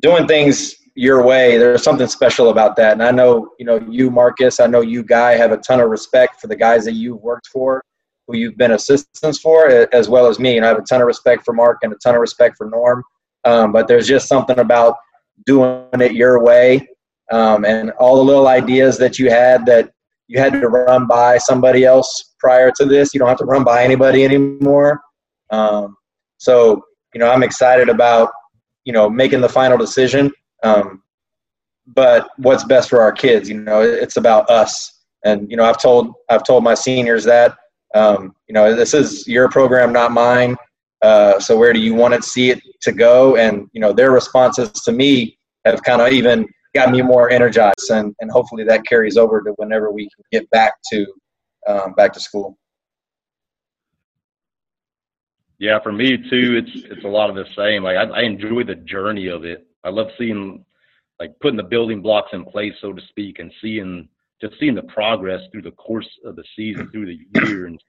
[0.00, 1.58] doing things your way.
[1.58, 4.60] There's something special about that, and I know you know you, Marcus.
[4.60, 7.48] I know you, Guy, have a ton of respect for the guys that you've worked
[7.48, 7.82] for,
[8.26, 10.56] who you've been assistants for, as well as me.
[10.56, 12.68] And I have a ton of respect for Mark and a ton of respect for
[12.68, 13.02] Norm.
[13.44, 14.96] Um, but there's just something about
[15.46, 16.88] doing it your way
[17.32, 19.90] um, and all the little ideas that you had that
[20.28, 23.12] you had to run by somebody else prior to this.
[23.12, 25.00] You don't have to run by anybody anymore.
[25.50, 25.96] Um,
[26.38, 26.82] so,
[27.12, 28.30] you know, I'm excited about,
[28.84, 30.32] you know, making the final decision.
[30.64, 31.02] Um,
[31.86, 35.02] but what's best for our kids, you know, it's about us.
[35.24, 37.56] And, you know, I've told, I've told my seniors that,
[37.94, 40.56] um, you know, this is your program, not mine.
[41.02, 43.36] Uh, so where do you want to see it to go?
[43.36, 47.90] And, you know, their responses to me have kind of even got me more energized,
[47.90, 51.06] and, and hopefully that carries over to whenever we can get back to
[51.66, 52.58] um, back to school.
[55.58, 57.84] Yeah, for me too, it's it's a lot of the same.
[57.84, 59.66] Like I, I enjoy the journey of it.
[59.84, 60.64] I love seeing
[61.20, 64.08] like putting the building blocks in place, so to speak, and seeing
[64.40, 67.80] just seeing the progress through the course of the season, through the year, and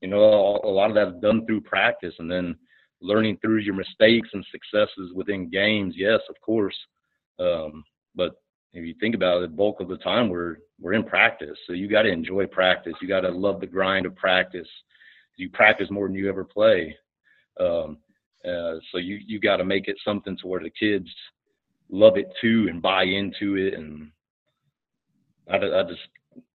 [0.00, 2.56] you know a lot of that's done through practice, and then
[3.02, 5.94] learning through your mistakes and successes within games.
[5.96, 6.76] Yes, of course,
[7.38, 7.84] um,
[8.14, 8.36] but
[8.72, 11.58] if you think about it, the bulk of the time we're we're in practice.
[11.66, 12.94] So you got to enjoy practice.
[13.02, 14.68] You got to love the grind of practice.
[15.36, 16.96] You practice more than you ever play.
[17.58, 17.98] Um,
[18.44, 21.08] uh, so you you got to make it something to where the kids
[21.90, 23.74] love it too and buy into it.
[23.74, 24.10] And
[25.50, 26.00] I, I just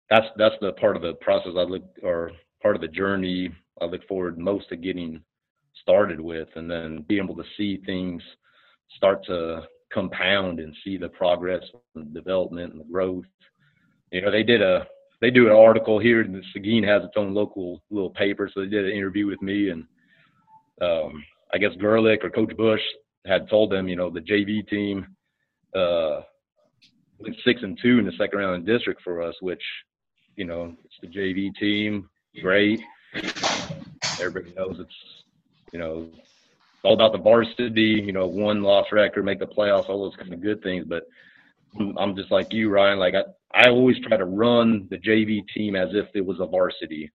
[0.09, 2.31] that's that's the part of the process I look or
[2.61, 3.49] part of the journey
[3.81, 5.21] I look forward most to getting
[5.81, 8.21] started with, and then being able to see things
[8.95, 11.63] start to compound and see the progress
[11.95, 13.25] and development and the growth.
[14.11, 14.87] You know, they did a
[15.21, 18.67] they do an article here, and Seguin has its own local little paper, so they
[18.67, 19.85] did an interview with me, and
[20.81, 21.23] um,
[21.53, 22.81] I guess Gerlich or Coach Bush
[23.25, 25.07] had told them, you know, the JV team
[25.75, 26.21] uh,
[27.43, 29.63] six and two in the second round in district for us, which,
[30.35, 32.09] you know, it's the JV team,
[32.41, 32.81] great.
[34.19, 34.95] Everybody knows it's,
[35.71, 36.29] you know, it's
[36.83, 40.33] all about the varsity, you know, one loss record, make the playoffs, all those kind
[40.33, 40.85] of good things.
[40.87, 41.03] But
[41.97, 42.99] I'm just like you, Ryan.
[42.99, 46.45] Like I, I always try to run the JV team as if it was a
[46.45, 47.11] varsity,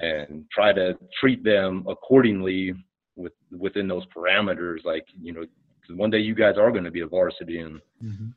[0.00, 2.74] and try to treat them accordingly
[3.16, 4.84] with within those parameters.
[4.84, 5.44] Like you know,
[5.86, 8.28] because one day you guys are going to be a varsity, and mm-hmm.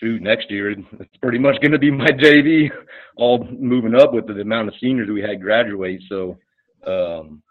[0.00, 2.70] shoot, next year it's pretty much going to be my JV,
[3.16, 6.02] all moving up with the amount of seniors we had graduate.
[6.08, 6.38] So.
[6.86, 7.42] Um,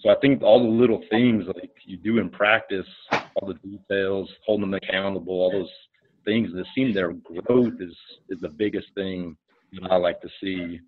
[0.00, 4.30] so I think all the little things like you do in practice, all the details,
[4.46, 5.68] holding them accountable, all those
[6.24, 7.94] things that seem their growth is
[8.28, 9.36] is the biggest thing
[9.72, 10.80] that I like to see.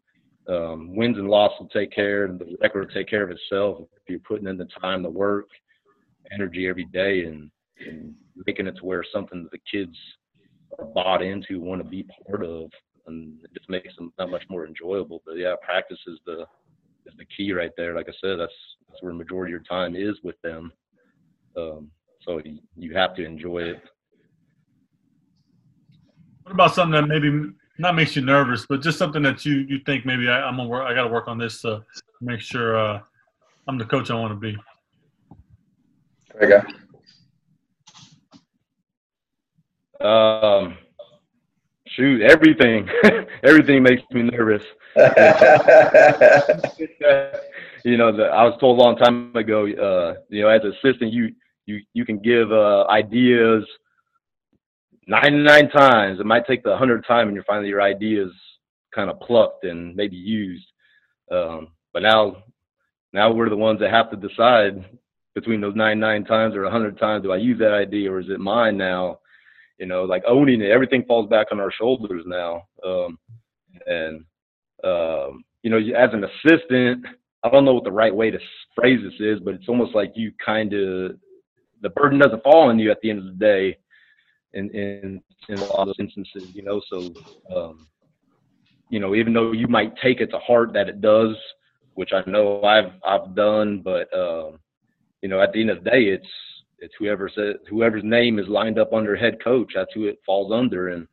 [0.48, 3.82] Um, wins and losses will take care, and the record will take care of itself
[3.96, 5.48] if you're putting in the time, the work,
[6.32, 7.50] energy every day, and,
[7.86, 8.14] and
[8.46, 9.96] making it to where something that the kids
[10.78, 12.70] are bought into, want to be part of,
[13.06, 15.22] and it just makes them that much more enjoyable.
[15.26, 16.46] But yeah, practice is the
[17.06, 17.94] is the key right there.
[17.94, 18.52] Like I said, that's
[18.88, 20.72] that's where the majority of your time is with them.
[21.56, 23.82] Um, so you, you have to enjoy it.
[26.44, 29.80] What about something that maybe not makes you nervous, but just something that you you
[29.84, 31.84] think maybe I, am gonna work, I got to work on this to
[32.20, 33.00] make sure uh,
[33.66, 34.56] I'm the coach I want to be.
[36.34, 36.81] There you go.
[40.02, 40.76] Um,
[41.88, 42.88] shoot, everything,
[43.44, 44.64] everything makes me nervous.
[47.84, 50.72] you know, the, I was told a long time ago, uh, you know, as an
[50.72, 51.34] assistant, you
[51.66, 53.64] you you can give uh, ideas
[55.06, 56.20] 99 times.
[56.20, 58.30] It might take the 100th time, and you're finally your ideas
[58.94, 60.66] kind of plucked and maybe used.
[61.30, 62.42] Um, but now,
[63.12, 64.84] now we're the ones that have to decide
[65.34, 67.22] between those 99 times or 100 times.
[67.22, 69.18] Do I use that idea, or is it mine now?
[69.82, 70.70] You know, like owning it.
[70.70, 72.62] Everything falls back on our shoulders now.
[72.86, 73.18] Um,
[73.86, 74.24] and
[74.84, 77.04] um, you know, as an assistant
[77.44, 78.38] I don't know what the right way to
[78.74, 81.16] phrase this is, but it's almost like you kind of
[81.80, 83.78] the burden doesn't fall on you at the end of the day,
[84.54, 86.80] in in in a lot of instances, you know.
[86.88, 87.12] So,
[87.54, 87.88] um,
[88.90, 91.34] you know, even though you might take it to heart that it does,
[91.94, 94.60] which I know I've I've done, but um,
[95.20, 96.26] you know, at the end of the day, it's
[96.82, 99.72] it's whoever says whoever's name is lined up under head coach.
[99.74, 101.06] That's who it falls under, and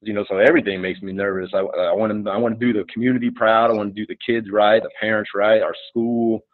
[0.00, 1.50] you know, so everything makes me nervous.
[1.52, 3.70] I, I want to, I want to do the community proud.
[3.70, 6.44] I want to do the kids right, the parents right, our school,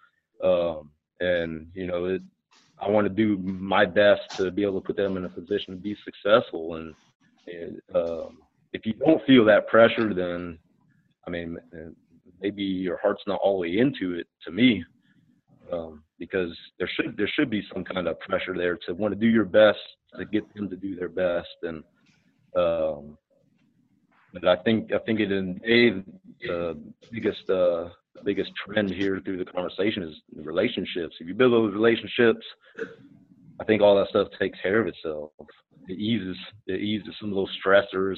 [0.42, 0.90] um,
[1.20, 2.22] and you know, it,
[2.80, 5.74] I want to do my best to be able to put them in a position
[5.74, 6.76] to be successful.
[6.76, 6.94] And,
[7.46, 8.38] and um,
[8.72, 10.58] if you don't feel that pressure, then
[11.26, 11.58] I mean,
[12.40, 14.26] maybe your heart's not all the way into it.
[14.44, 14.84] To me,
[15.72, 19.20] um, because there should there should be some kind of pressure there to want to
[19.20, 19.78] do your best
[20.18, 21.82] to get them to do their best, and
[22.56, 23.18] um,
[24.32, 26.02] but I think I think it in a
[26.46, 26.80] the
[27.12, 27.88] biggest uh,
[28.24, 31.16] biggest trend here through the conversation is relationships.
[31.20, 32.44] If you build those relationships,
[33.60, 35.32] I think all that stuff takes care of itself.
[35.88, 36.36] It eases
[36.66, 38.16] it eases some of those stressors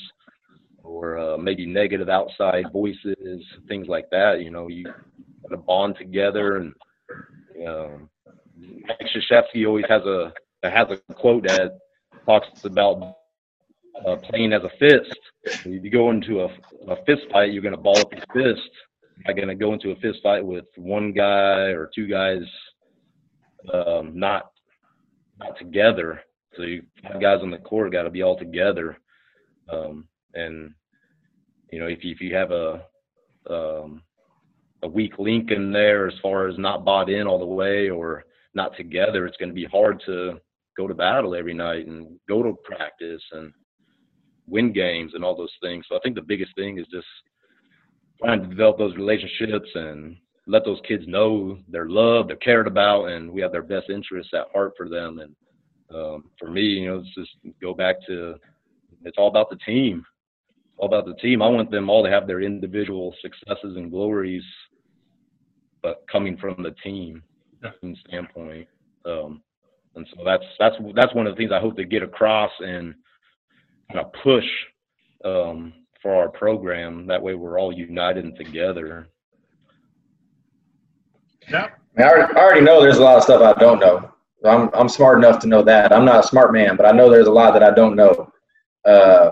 [0.86, 4.40] or uh, maybe negative outside voices, things like that.
[4.40, 6.56] You know, you got to bond together.
[6.58, 6.72] And
[7.66, 8.08] um,
[8.56, 10.32] Mike Krzyzewski always has a
[10.62, 11.78] has a quote that
[12.24, 13.16] talks about
[14.04, 15.18] uh, playing as a fist.
[15.44, 16.46] If you go into a,
[16.88, 18.68] a fist fight, you're going to ball up your fist.
[19.16, 22.42] You're not going to go into a fist fight with one guy or two guys
[23.72, 24.50] um, not
[25.38, 26.20] not together.
[26.56, 26.82] So you
[27.20, 28.96] guys on the court got to be all together.
[29.70, 30.72] Um, and
[31.70, 32.84] you know, if you, if you have a
[33.50, 34.02] um,
[34.82, 38.24] a weak link in there as far as not bought in all the way or
[38.54, 40.38] not together, it's going to be hard to
[40.76, 43.52] go to battle every night and go to practice and
[44.46, 45.84] win games and all those things.
[45.88, 47.06] So I think the biggest thing is just
[48.22, 50.16] trying to develop those relationships and
[50.46, 54.32] let those kids know they're loved, they're cared about, and we have their best interests
[54.34, 55.18] at heart for them.
[55.18, 55.34] And
[55.94, 58.36] um, for me, you know, it's just go back to
[59.04, 60.04] it's all about the team.
[60.54, 61.42] It's all about the team.
[61.42, 64.44] I want them all to have their individual successes and glories,
[65.86, 67.22] but coming from the team,
[67.62, 67.70] yeah.
[67.80, 68.66] team standpoint.
[69.04, 69.40] Um,
[69.94, 72.92] and so that's that's that's one of the things I hope to get across and
[73.92, 74.44] kind of push
[75.24, 75.72] um,
[76.02, 77.06] for our program.
[77.06, 79.06] That way, we're all united and together.
[81.48, 81.68] Yeah.
[81.96, 84.10] I, already, I already know there's a lot of stuff I don't know.
[84.44, 85.92] I'm I'm smart enough to know that.
[85.92, 88.28] I'm not a smart man, but I know there's a lot that I don't know.
[88.84, 89.30] Uh,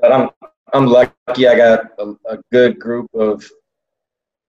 [0.00, 0.30] but I'm
[0.72, 1.46] I'm lucky.
[1.46, 3.44] I got a, a, good group of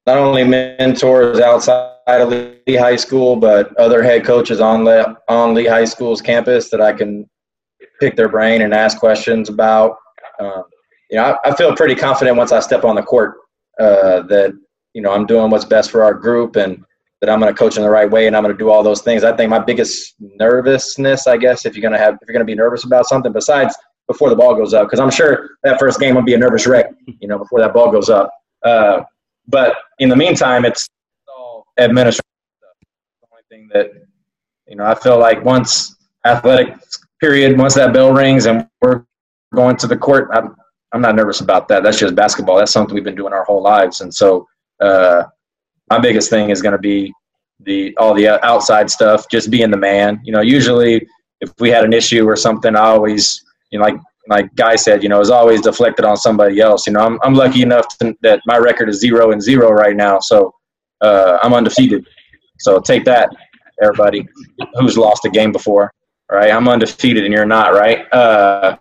[0.06, 5.54] not only mentors outside of Lee High School, but other head coaches on Le, on
[5.54, 7.30] Lee High School's campus that I can
[8.00, 9.96] pick their brain and ask questions about.
[10.40, 10.64] Um,
[11.10, 13.36] you know, I, I, feel pretty confident once I step on the court
[13.80, 14.54] uh, that
[14.94, 16.84] you know I'm doing what's best for our group and
[17.22, 18.84] that I'm going to coach in the right way and I'm going to do all
[18.84, 19.24] those things.
[19.24, 22.46] I think my biggest nervousness, I guess, if you're going to have, if you're going
[22.46, 23.74] to be nervous about something besides
[24.08, 26.68] before the ball goes up, because I'm sure that first game will be a nervous
[26.68, 26.88] wreck,
[27.22, 28.30] you know, before that ball goes up.
[28.64, 29.04] Uh,
[29.48, 30.88] but in the meantime, it's
[31.28, 32.26] all administrative
[32.58, 32.76] stuff.
[33.22, 33.92] The only thing that,
[34.68, 36.76] you know, I feel like once athletic
[37.20, 39.06] period, once that bell rings and we're
[39.54, 40.56] going to the court, I'm,
[40.92, 41.84] I'm not nervous about that.
[41.84, 42.58] That's just basketball.
[42.58, 44.02] That's something we've been doing our whole lives.
[44.02, 44.48] And so,
[44.80, 45.24] uh,
[45.90, 47.14] my biggest thing is going to be
[47.60, 50.20] the all the outside stuff, just being the man.
[50.24, 51.08] You know, usually
[51.42, 53.96] if we had an issue or something, I always, you know, like
[54.28, 56.88] like Guy said, you know, is always deflected on somebody else.
[56.88, 59.96] You know, I'm I'm lucky enough to, that my record is zero and zero right
[59.96, 60.54] now, so
[61.02, 62.08] uh, I'm undefeated.
[62.60, 63.30] So take that,
[63.82, 64.28] everybody
[64.76, 65.92] who's lost a game before.
[66.32, 68.12] Right, I'm undefeated and you're not, right?
[68.12, 68.78] Uh,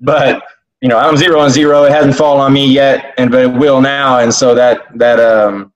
[0.00, 0.42] but
[0.80, 1.84] you know, I'm zero and zero.
[1.84, 4.18] It hasn't fallen on me yet, and but it will now.
[4.18, 5.72] And so that that um,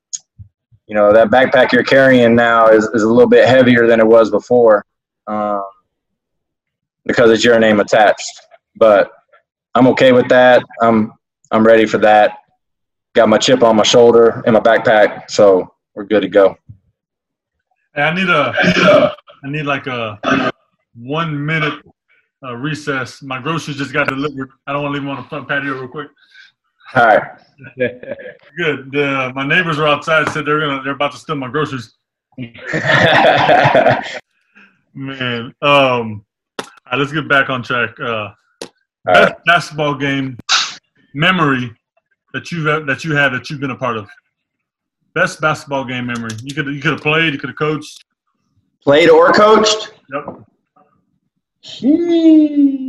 [0.87, 4.07] you know that backpack you're carrying now is, is a little bit heavier than it
[4.07, 4.85] was before
[5.27, 5.65] um,
[7.07, 8.31] because it's your name attached
[8.77, 9.11] but
[9.75, 11.13] i'm okay with that i'm
[11.51, 12.39] i'm ready for that
[13.15, 16.57] got my chip on my shoulder and my backpack so we're good to go
[17.95, 19.15] hey, i need a
[19.45, 20.51] i need like a
[20.95, 21.83] one minute
[22.45, 25.29] uh, recess my groceries just got delivered i don't want to leave them on the
[25.29, 26.09] front patio real quick
[26.95, 27.23] all right.
[28.57, 28.97] Good.
[28.97, 30.29] Uh, my neighbors are outside.
[30.29, 30.83] Said they're gonna.
[30.83, 31.95] They're about to steal my groceries.
[34.95, 35.55] Man.
[35.63, 36.25] Um.
[36.61, 37.99] Right, let's get back on track.
[37.99, 38.33] Uh,
[39.05, 39.45] best right.
[39.45, 40.39] basketball game
[41.15, 41.73] memory
[42.33, 44.09] that you have that you have that you've been a part of.
[45.15, 46.31] Best basketball game memory.
[46.43, 47.33] You could you could have played.
[47.35, 48.05] You could have coached.
[48.83, 49.93] Played or coached.
[50.13, 50.45] Yep.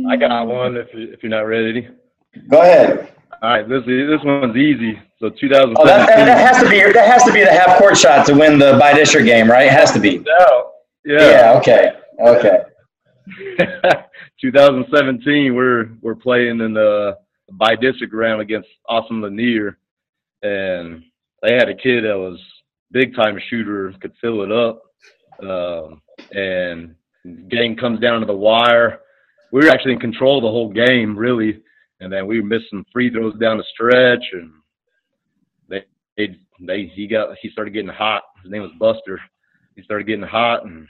[0.08, 0.76] I got one.
[0.76, 1.88] If you, if you're not ready.
[2.48, 3.12] Go ahead.
[3.42, 4.98] All right, this this one's easy.
[5.20, 5.76] So 2000.
[5.78, 8.34] Oh, that, that, has to be that has to be the half court shot to
[8.34, 9.66] win the bi-district game, right?
[9.66, 10.18] It has to be.
[10.18, 10.72] No.
[11.04, 11.30] Yeah.
[11.30, 11.58] Yeah.
[11.58, 11.92] Okay.
[12.20, 12.62] Okay.
[14.40, 17.16] 2017, we're we're playing in the
[17.52, 19.78] bi-district round against Austin Lanier,
[20.42, 21.02] and
[21.42, 22.38] they had a kid that was
[22.90, 24.82] big time shooter, could fill it up,
[25.42, 26.02] um,
[26.32, 26.94] and
[27.48, 29.00] game comes down to the wire.
[29.52, 31.62] We were actually in control the whole game, really
[32.00, 34.52] and then we missed some free throws down the stretch, and
[35.68, 35.84] they
[36.16, 38.22] they, they he got he started getting hot.
[38.42, 39.20] His name was Buster.
[39.76, 40.86] He started getting hot, and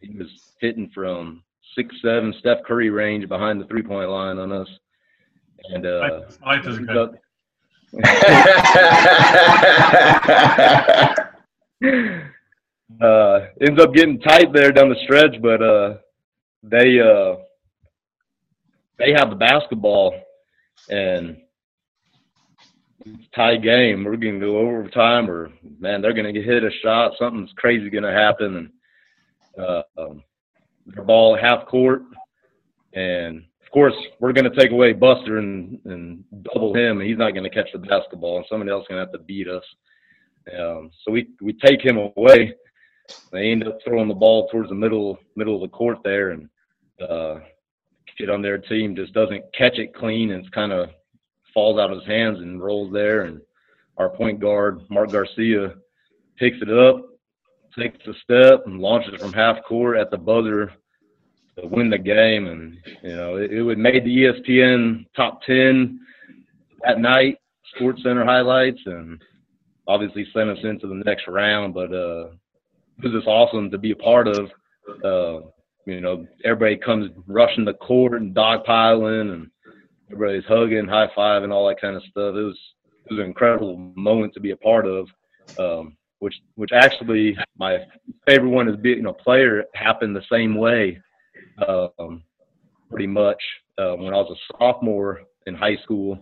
[0.00, 0.28] he was
[0.60, 1.42] hitting from
[1.74, 4.68] six seven Steph Curry range behind the three point line on us.
[5.70, 7.06] And uh, I like this guy.
[13.00, 15.94] uh, ends up getting tight there down the stretch, but uh,
[16.62, 17.36] they uh,
[18.98, 20.14] they have the basketball
[20.90, 21.36] and
[23.06, 24.04] it's tie game.
[24.04, 27.12] We're going to go overtime, or man, they're going to get hit a shot.
[27.18, 30.22] Something's crazy going to happen, and uh, um,
[30.86, 32.02] the ball half court,
[32.94, 37.18] and of course we're going to take away Buster and and double him, and he's
[37.18, 39.48] not going to catch the basketball, and somebody else is going to have to beat
[39.48, 39.64] us.
[40.58, 42.54] Um, so we we take him away.
[43.32, 46.48] They end up throwing the ball towards the middle middle of the court there, and
[47.00, 47.40] uh,
[48.16, 50.90] kid on their team just doesn't catch it clean, and it's kind of
[51.52, 53.22] falls out of his hands and rolls there.
[53.22, 53.40] And
[53.96, 55.74] our point guard Mark Garcia
[56.36, 57.04] picks it up,
[57.78, 60.72] takes a step, and launches from half court at the buzzer
[61.58, 62.46] to win the game.
[62.46, 66.00] And you know it, it would made the ESPN top ten
[66.84, 67.38] that night,
[67.78, 69.20] SportsCenter highlights, and
[69.86, 71.74] obviously sent us into the next round.
[71.74, 72.28] But uh,
[72.98, 74.50] it was just awesome to be a part of.
[75.02, 75.46] Uh,
[75.86, 79.50] you know, everybody comes rushing the court and dogpiling, and
[80.10, 82.34] everybody's hugging, high five, and all that kind of stuff.
[82.34, 82.58] It was
[83.04, 85.08] it was an incredible moment to be a part of.
[85.58, 87.76] Um, which which actually my
[88.26, 90.98] favorite one is being you know player happened the same way,
[91.68, 92.22] um,
[92.88, 93.42] pretty much
[93.76, 96.18] um, when I was a sophomore in high school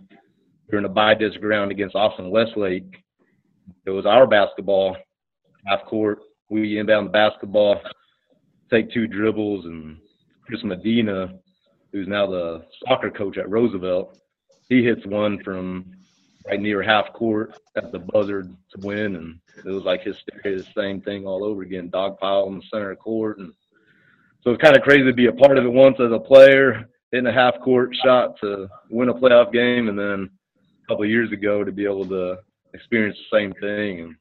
[0.69, 3.01] during a bi-district ground against Austin Westlake.
[3.85, 4.97] It was our basketball
[5.65, 6.19] half court.
[6.49, 7.79] We inbound the basketball,
[8.69, 9.99] take two dribbles, and
[10.45, 11.33] Chris Medina,
[11.93, 14.17] who's now the soccer coach at Roosevelt,
[14.67, 15.85] he hits one from
[16.45, 20.67] right near half court at the buzzer to win, and it was like hysteria, the
[20.75, 21.89] same thing all over again.
[21.89, 23.53] Dog pile in the center of court, and
[24.41, 26.89] so it's kind of crazy to be a part of it once as a player,
[27.11, 30.29] hitting a half court shot to win a playoff game, and then
[30.83, 32.37] a couple of years ago to be able to
[32.73, 34.01] experience the same thing.
[34.01, 34.15] And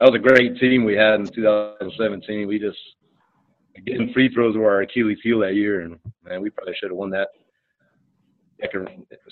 [0.00, 2.46] that was a great team we had in 2017.
[2.46, 2.78] We just
[3.86, 6.98] getting free throws were our Achilles heel that year, and man, we probably should have
[6.98, 7.28] won that
[8.60, 8.88] second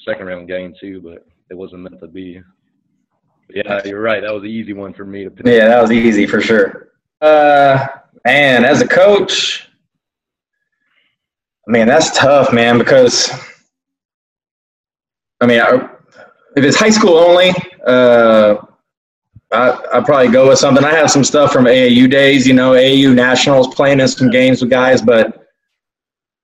[0.06, 2.42] second round game too, but it wasn't meant to be.
[3.50, 4.22] Yeah, you're right.
[4.22, 5.46] That was an easy one for me to pick.
[5.46, 6.88] Yeah, that was easy for sure.
[7.20, 7.86] Uh,
[8.24, 9.68] man, as a coach,
[11.66, 13.30] man, that's tough, man, because
[15.40, 15.88] I mean, I,
[16.56, 17.50] if it's high school only,
[17.86, 18.56] uh,
[19.52, 20.84] I I probably go with something.
[20.84, 24.60] I have some stuff from AAU days, you know, AAU nationals, playing in some games
[24.60, 25.45] with guys, but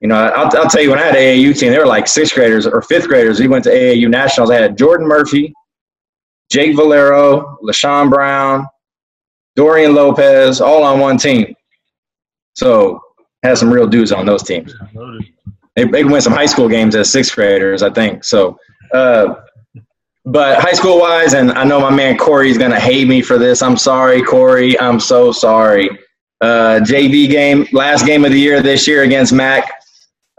[0.03, 2.35] you know, I'll, I'll tell you, when I had AAU team, they were like sixth
[2.35, 3.39] graders or fifth graders.
[3.39, 4.51] We went to AAU nationals.
[4.51, 5.55] I had Jordan Murphy,
[6.51, 8.67] Jake Valero, LaShawn Brown,
[9.55, 11.55] Dorian Lopez, all on one team.
[12.55, 13.01] So
[13.45, 14.75] had some real dudes on those teams.
[15.77, 18.25] They, they win some high school games as sixth graders, I think.
[18.25, 18.59] So,
[18.93, 19.37] uh,
[20.25, 23.63] but high school wise, and I know my man Corey's gonna hate me for this.
[23.63, 24.79] I'm sorry, Corey.
[24.81, 25.89] I'm so sorry.
[26.41, 29.82] Uh, JV game, last game of the year this year against Mac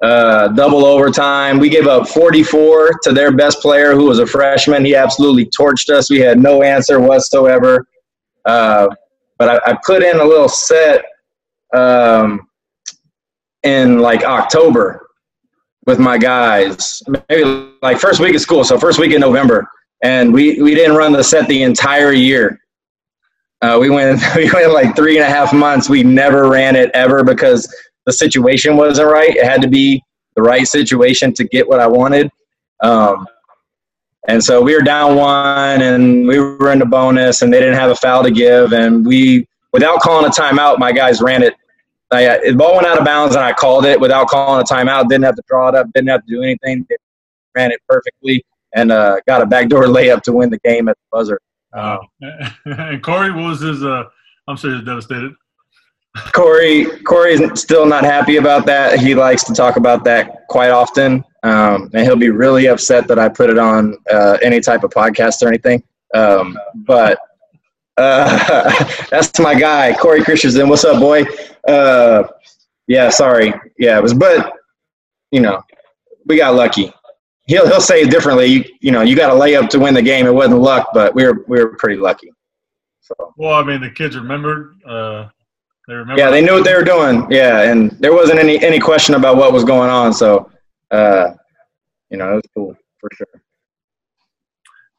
[0.04, 1.60] uh, double overtime.
[1.60, 4.84] We gave up 44 to their best player, who was a freshman.
[4.84, 6.10] He absolutely torched us.
[6.10, 7.88] We had no answer whatsoever.
[8.44, 8.88] Uh,
[9.40, 11.06] but I, I, put in a little set
[11.74, 12.48] um,
[13.64, 15.08] in like October
[15.86, 19.66] with my guys, maybe like first week of school, so first week in November,
[20.04, 22.60] and we we didn't run the set the entire year.
[23.62, 25.90] Uh, we went we went like three and a half months.
[25.90, 27.74] We never ran it ever because
[28.06, 29.36] the situation wasn't right.
[29.36, 30.04] It had to be
[30.36, 32.32] the right situation to get what I wanted.
[32.82, 33.28] Um,
[34.28, 37.76] and so we were down one and we were in the bonus and they didn't
[37.76, 38.72] have a foul to give.
[38.74, 41.56] And we, without calling a timeout, my guys ran it.
[42.12, 45.10] I, the ball went out of bounds and I called it without calling a timeout.
[45.10, 46.86] Didn't have to draw it up, didn't have to do anything.
[46.90, 46.96] They
[47.56, 51.18] ran it perfectly and uh, got a backdoor layup to win the game at the
[51.18, 51.40] buzzer.
[51.74, 51.98] Uh,
[52.66, 53.84] and Corey, was his?
[53.84, 54.04] Uh,
[54.48, 55.34] I'm sure he's devastated.
[56.32, 59.00] Corey Corey's still not happy about that.
[59.00, 63.18] He likes to talk about that quite often, um, and he'll be really upset that
[63.18, 65.84] I put it on uh, any type of podcast or anything.
[66.14, 67.18] Um, but
[67.98, 68.72] uh,
[69.10, 70.70] that's my guy, Corey Christensen.
[70.70, 71.24] What's up, boy?
[71.68, 72.24] Uh,
[72.88, 73.54] yeah, sorry.
[73.80, 74.54] Yeah, it was, but
[75.32, 75.64] you know,
[76.28, 76.94] we got lucky.
[77.48, 78.46] He'll he'll say it differently.
[78.46, 80.28] You, you know, you got a layup to win the game.
[80.28, 82.32] It wasn't luck, but we were we were pretty lucky.
[83.02, 83.34] So.
[83.36, 84.76] Well, I mean, the kids remembered.
[84.88, 85.28] Uh,
[85.88, 86.22] they remember.
[86.22, 87.28] Yeah, they knew what they were doing.
[87.30, 90.14] Yeah, and there wasn't any any question about what was going on.
[90.14, 90.50] So,
[90.92, 91.34] uh,
[92.10, 93.28] you know, it was cool for sure.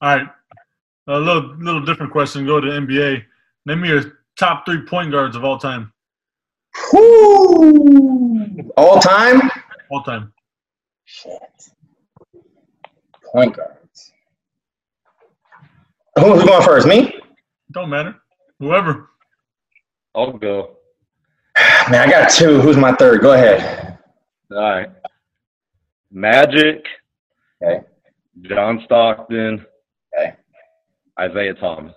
[0.03, 0.28] All right,
[1.09, 2.45] a little little different question.
[2.47, 3.24] Go to NBA.
[3.66, 5.93] Name me your top three point guards of all time.
[6.93, 8.70] Whoo!
[8.76, 9.41] All time.
[9.91, 10.32] All time.
[11.05, 11.32] Shit.
[13.32, 14.12] Point guards.
[16.18, 16.87] Who's going first?
[16.87, 17.20] Me?
[17.72, 18.16] Don't matter.
[18.59, 19.11] Whoever.
[20.14, 20.73] I'll go.
[21.90, 22.60] Man, I got two.
[22.60, 23.20] Who's my third?
[23.20, 23.98] Go ahead.
[24.50, 24.90] All right.
[26.10, 26.84] Magic.
[27.62, 27.84] Okay.
[28.42, 29.64] John Stockton.
[30.16, 30.34] Okay.
[31.20, 31.94] Isiah Thomas.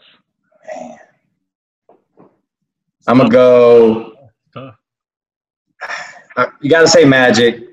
[0.76, 0.98] Man.
[3.08, 4.14] I'm gonna go.
[4.56, 7.64] Uh, you got to say Magic.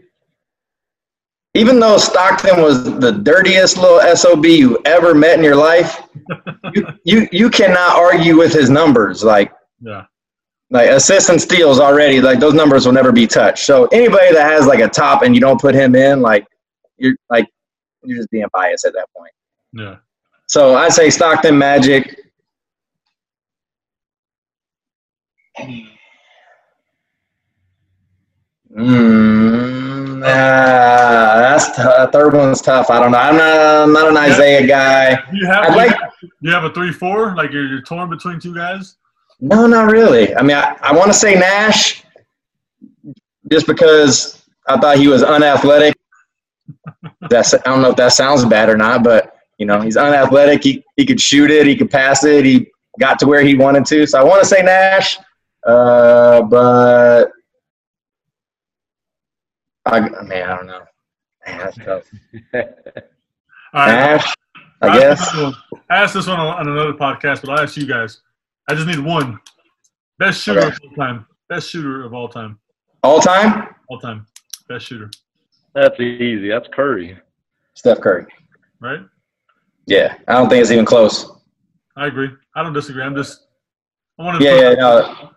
[1.54, 6.02] Even though Stockton was the dirtiest little sob you ever met in your life,
[6.74, 9.22] you, you you cannot argue with his numbers.
[9.22, 10.04] Like, yeah,
[10.70, 12.20] like assists and steals already.
[12.20, 13.64] Like those numbers will never be touched.
[13.64, 16.46] So anybody that has like a top and you don't put him in, like
[16.96, 17.48] you're like
[18.02, 19.32] you're just being biased at that point.
[19.72, 19.96] Yeah.
[20.46, 22.20] So I say Stockton, Magic.
[28.76, 32.90] Mm, ah, that's t- third one's tough.
[32.90, 33.18] I don't know.
[33.18, 33.56] I'm not.
[33.84, 35.22] I'm not an Isiah guy.
[35.32, 35.96] You have, like,
[36.40, 37.36] you have a three-four?
[37.36, 38.96] Like you're, you're torn between two guys?
[39.44, 40.34] No, not really.
[40.34, 42.02] I mean, I, I want to say Nash,
[43.52, 45.94] just because I thought he was unathletic.
[47.28, 50.64] That's I don't know if that sounds bad or not, but you know he's unathletic.
[50.64, 51.66] He he could shoot it.
[51.66, 52.46] He could pass it.
[52.46, 52.68] He
[52.98, 54.06] got to where he wanted to.
[54.06, 55.18] So I want to say Nash,
[55.66, 57.30] uh, but
[59.84, 60.84] I mean, I don't know.
[61.46, 62.04] Man, that's tough.
[62.54, 62.60] All
[63.74, 63.90] right.
[63.90, 64.34] Ash,
[64.80, 65.34] I, I guess.
[65.34, 65.52] I
[65.90, 68.22] asked this one on another podcast, but I'll ask you guys.
[68.68, 69.38] I just need one.
[70.18, 70.68] Best shooter okay.
[70.68, 71.26] of all time.
[71.48, 72.58] Best shooter of all time.
[73.02, 73.74] All time?
[73.88, 74.26] All time.
[74.68, 75.10] Best shooter.
[75.74, 76.48] That's easy.
[76.48, 77.18] That's Curry.
[77.74, 78.26] Steph Curry.
[78.80, 79.00] Right?
[79.86, 80.16] Yeah.
[80.28, 81.30] I don't think it's even close.
[81.96, 82.30] I agree.
[82.54, 83.02] I don't disagree.
[83.02, 83.46] I'm just.
[84.18, 84.44] I want to.
[84.44, 85.34] Yeah, yeah, no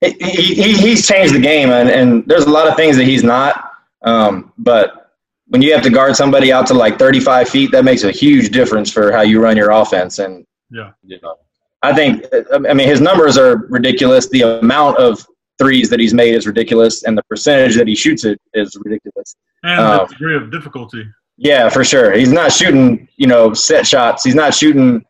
[0.00, 3.22] he, he, he's changed the game, and, and there's a lot of things that he's
[3.22, 3.72] not.
[4.02, 5.12] Um, but
[5.48, 8.50] when you have to guard somebody out to like 35 feet, that makes a huge
[8.50, 10.18] difference for how you run your offense.
[10.18, 11.36] And yeah, you know,
[11.82, 14.28] I think I mean his numbers are ridiculous.
[14.28, 15.26] The amount of
[15.58, 19.36] threes that he's made is ridiculous, and the percentage that he shoots it is ridiculous.
[19.62, 21.06] And um, the degree of difficulty.
[21.36, 22.12] Yeah, for sure.
[22.12, 24.24] He's not shooting, you know, set shots.
[24.24, 25.04] He's not shooting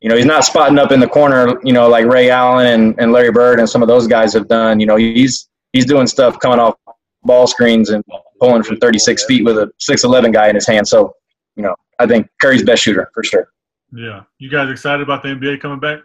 [0.00, 2.94] you know, he's not spotting up in the corner, you know, like Ray Allen and,
[2.98, 4.80] and Larry Bird and some of those guys have done.
[4.80, 6.74] You know, he's he's doing stuff coming off
[7.22, 8.02] ball screens and
[8.40, 10.88] pulling from 36 feet with a 6'11 guy in his hand.
[10.88, 11.14] So,
[11.54, 13.48] you know, I think Curry's best shooter for sure.
[13.92, 14.22] Yeah.
[14.38, 16.00] You guys excited about the NBA coming back?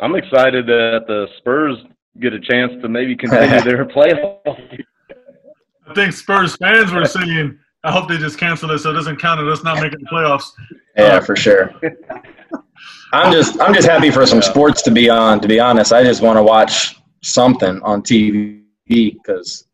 [0.00, 1.78] I'm excited that the Spurs
[2.20, 4.84] get a chance to maybe continue their playoff.
[5.86, 9.16] I think Spurs fans were saying I hope they just cancel it so it doesn't
[9.16, 10.52] count as us not making the playoffs.
[10.96, 11.74] Yeah, for sure.
[13.12, 15.40] I'm just I'm just happy for some sports to be on.
[15.40, 19.66] To be honest, I just want to watch something on TV because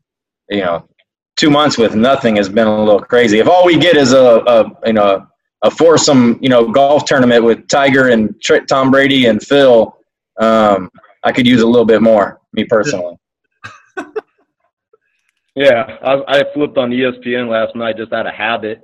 [0.49, 0.89] you know
[1.37, 3.39] two months with nothing has been a little crazy.
[3.39, 5.27] If all we get is a, a you know
[5.63, 8.35] a foursome you know golf tournament with Tiger and
[8.69, 9.97] Tom Brady and Phil,
[10.41, 10.91] um,
[11.25, 12.41] I could use a little bit more.
[12.53, 13.17] Me personally.
[15.59, 18.81] Yeah, I, I flipped on ESPN last night just out of habit,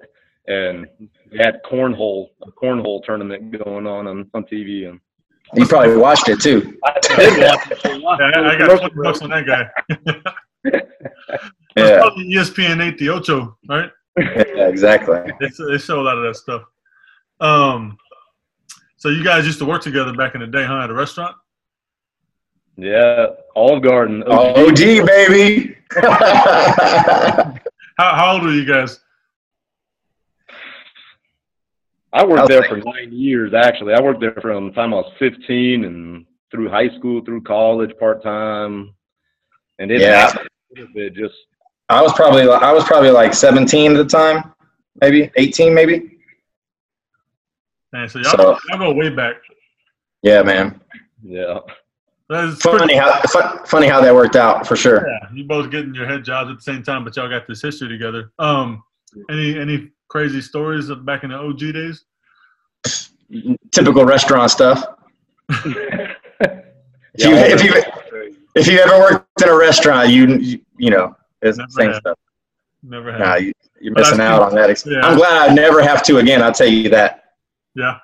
[0.49, 0.89] and
[1.31, 4.99] they had cornhole a cornhole tournament going on on, on TV, and
[5.55, 6.77] you probably watched it too.
[6.85, 7.79] I did watch it.
[7.85, 9.71] yeah, I got twenty bucks on that guy.
[11.77, 13.91] yeah, ESPN eight the Ocho, right?
[14.17, 15.17] Yeah, exactly.
[15.41, 16.63] They, they show a lot of that stuff.
[17.41, 17.99] Um,
[18.97, 20.81] so you guys used to work together back in the day, huh?
[20.81, 21.37] At a restaurant.
[22.77, 24.23] Yeah, Olive Garden.
[24.25, 25.77] OG, OG baby.
[25.95, 27.55] how,
[27.99, 29.01] how old are you guys?
[32.13, 33.93] I worked there for nine years, actually.
[33.93, 37.91] I worked there from the time I was 15 and through high school, through college,
[37.99, 38.95] part time.
[39.81, 40.33] And it yeah.
[40.95, 41.35] bit just.
[41.89, 44.55] I was probably I was probably like 17 at the time,
[45.01, 46.19] maybe 18, maybe.
[47.93, 49.37] Man, so y'all, so, y'all go way back.
[50.23, 50.81] Yeah, man.
[51.23, 51.61] Yeah.
[52.29, 53.21] That's funny how
[53.67, 55.07] funny how that worked out for sure.
[55.07, 57.61] Yeah, you both getting your head jobs at the same time, but y'all got this
[57.61, 58.33] history together.
[58.39, 58.83] Um,
[59.31, 62.05] any any crazy stories of back in the OG days?
[63.73, 64.83] Typical restaurant stuff.
[65.51, 66.17] if,
[67.19, 67.83] you, if you
[68.55, 71.15] if you ever worked in a restaurant, you you, you know
[71.45, 72.19] it's the same stuff.
[72.83, 73.21] Never had.
[73.21, 73.53] Nah, you,
[73.87, 74.85] are missing out on that.
[74.87, 75.01] Yeah.
[75.01, 76.43] I'm glad I never have to again.
[76.43, 77.25] I'll tell you that.
[77.75, 77.99] Yeah.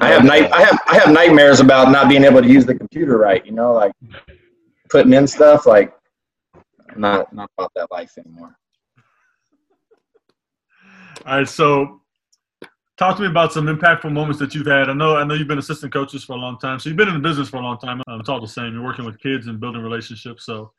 [0.00, 2.74] I have night I have I have nightmares about not being able to use the
[2.74, 3.44] computer right.
[3.46, 3.92] You know, like
[4.90, 5.66] putting in stuff.
[5.66, 5.94] Like,
[6.96, 8.56] not not about that life anymore.
[11.26, 12.00] All right, so
[12.98, 14.88] talk to me about some impactful moments that you've had.
[14.88, 17.08] I know I know you've been assistant coaches for a long time, so you've been
[17.08, 18.02] in the business for a long time.
[18.06, 18.74] Um, it's all the same.
[18.74, 20.44] You're working with kids and building relationships.
[20.44, 20.72] So,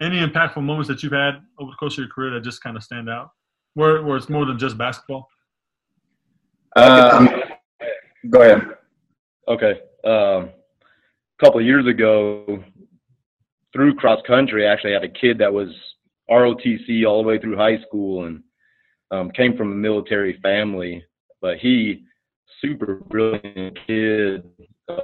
[0.00, 2.76] any impactful moments that you've had over the course of your career that just kind
[2.76, 3.30] of stand out,
[3.74, 5.28] where where it's more than just basketball?
[6.76, 7.28] Um,
[8.30, 8.62] go ahead.
[9.48, 9.80] Okay.
[10.04, 12.62] Um, a couple of years ago,
[13.72, 15.68] through cross country, I actually had a kid that was
[16.30, 18.42] ROTC all the way through high school and
[19.10, 21.02] um, came from a military family,
[21.40, 22.04] but he
[22.60, 24.44] super brilliant kid.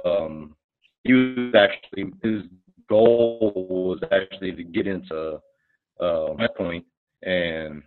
[0.05, 0.55] Um,
[1.03, 2.43] he was actually his
[2.89, 5.39] goal was actually to get into
[5.99, 6.85] uh, West Point,
[7.23, 7.83] and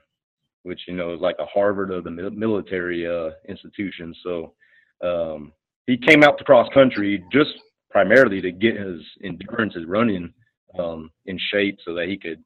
[0.62, 4.14] which you know is like a Harvard of the military uh, institution.
[4.22, 4.54] So
[5.02, 5.52] um,
[5.86, 7.50] he came out to cross country just
[7.90, 10.32] primarily to get his endurance, his running
[10.78, 12.42] um, in shape, so that he could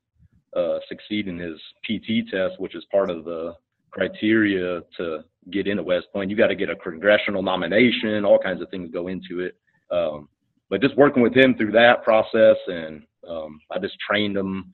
[0.57, 3.55] uh, succeed in his PT test, which is part of the
[3.91, 6.31] criteria to get into West Point.
[6.31, 9.57] You got to get a congressional nomination, all kinds of things go into it.
[9.91, 10.29] Um,
[10.73, 14.73] but just working with him through that process, and um, I just trained him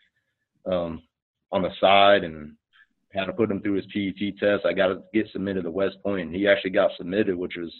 [0.65, 1.03] um,
[1.51, 2.53] on the side and
[3.13, 4.65] had to put him through his PET test.
[4.65, 7.73] I got to get submitted to West Point, and he actually got submitted, which was,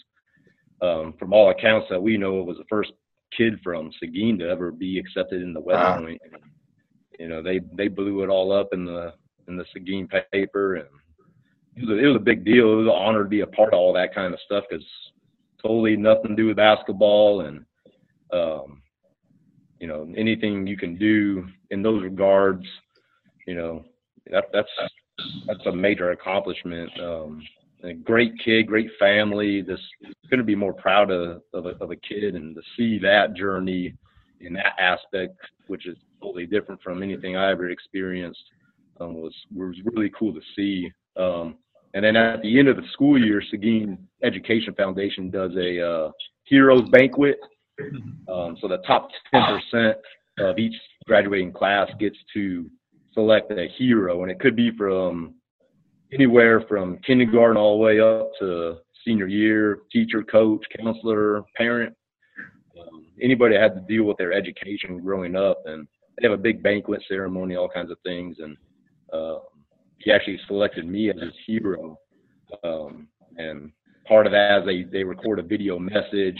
[0.81, 2.91] um, from all accounts that we know, was the first
[3.37, 5.99] kid from Seguin to ever be accepted in the West wow.
[5.99, 6.21] Point.
[6.25, 6.41] And,
[7.17, 9.13] you know, they they blew it all up in the
[9.47, 10.87] in the Seguin paper, and
[11.77, 12.73] it was a, it was a big deal.
[12.73, 14.85] It was an honor to be a part of all that kind of stuff because
[15.61, 17.63] totally nothing to do with basketball and
[18.31, 18.81] um,
[19.79, 22.65] you know anything you can do in those regards.
[23.47, 23.85] You know
[24.31, 24.69] that that's
[25.47, 26.89] that's a major accomplishment.
[26.99, 27.41] Um,
[27.83, 29.61] a great kid, great family.
[29.61, 29.79] This
[30.29, 33.93] couldn't be more proud of of a, of a kid and to see that journey
[34.41, 38.43] in that aspect, which is totally different from anything I ever experienced,
[38.99, 40.91] um, was was really cool to see.
[41.17, 41.57] Um,
[41.93, 46.11] and then at the end of the school year, Seguin Education Foundation does a uh,
[46.43, 47.37] heroes banquet.
[48.27, 49.93] Um, so the top 10%
[50.39, 50.75] of each
[51.05, 52.69] graduating class gets to
[53.13, 55.35] select a hero, and it could be from
[56.13, 61.95] anywhere from kindergarten all the way up to senior year, teacher, coach, counselor, parent,
[62.79, 65.61] um, anybody had to deal with their education growing up.
[65.65, 68.37] And they have a big banquet ceremony, all kinds of things.
[68.39, 68.57] And
[69.11, 69.39] uh,
[69.99, 71.97] he actually selected me as his hero.
[72.63, 73.07] Um,
[73.37, 73.71] and
[74.07, 76.39] part of that is they, they record a video message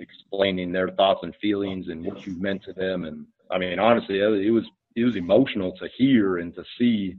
[0.00, 3.04] explaining their thoughts and feelings and what you meant to them.
[3.04, 7.16] And I mean, honestly, it was it was emotional to hear and to see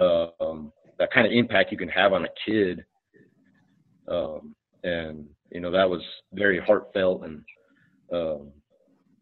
[0.00, 2.84] uh, um, that kind of impact you can have on a kid.
[4.06, 4.54] Um,
[4.84, 6.02] and you know that was
[6.32, 7.42] very heartfelt and
[8.12, 8.52] um,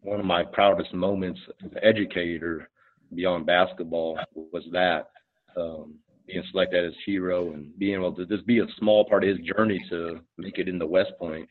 [0.01, 2.69] one of my proudest moments as an educator
[3.13, 5.09] beyond basketball was that
[5.57, 5.95] um,
[6.27, 9.45] being selected as hero and being able to just be a small part of his
[9.45, 11.47] journey to make it into West Point.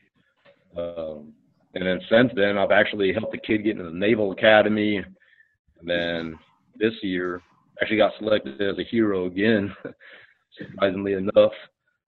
[0.77, 1.33] Um,
[1.73, 4.97] and then since then, I've actually helped a kid get into the Naval Academy.
[4.97, 6.39] And then
[6.77, 7.41] this year,
[7.81, 9.75] actually got selected as a hero again,
[10.57, 11.51] surprisingly enough.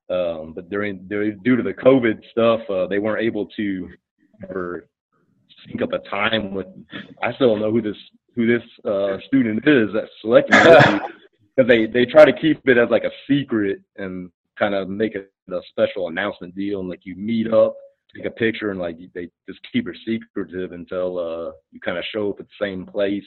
[0.09, 3.89] Um, but during, during due to the COVID stuff, uh, they weren't able to
[4.49, 4.87] ever
[5.67, 6.67] sync up a time with.
[7.21, 7.97] I still don't know who this
[8.35, 10.57] who this uh, student is that's selecting
[11.55, 15.13] because they they try to keep it as like a secret and kind of make
[15.13, 17.75] it a special announcement deal and like you meet up
[18.15, 22.03] take a picture and like they just keep it secretive until uh, you kind of
[22.11, 23.23] show up at the same place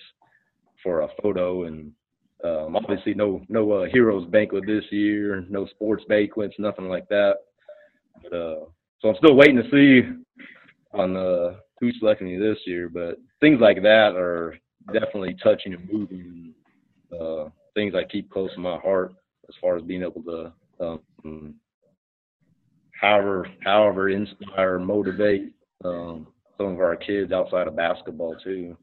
[0.82, 1.92] for a photo and
[2.44, 7.34] um, obviously no no uh, heroes banquet this year, no sports banquets, nothing like that.
[8.22, 8.64] But uh,
[9.00, 10.08] so I'm still waiting to see
[10.92, 12.88] on uh, who's selecting me this year.
[12.88, 14.58] But things like that are
[14.92, 16.54] definitely touching and moving.
[17.12, 19.14] Uh, things I keep close to my heart
[19.48, 21.54] as far as being able to um,
[23.02, 25.52] however however inspire motivate
[25.84, 26.26] um,
[26.56, 28.76] some of our kids outside of basketball too.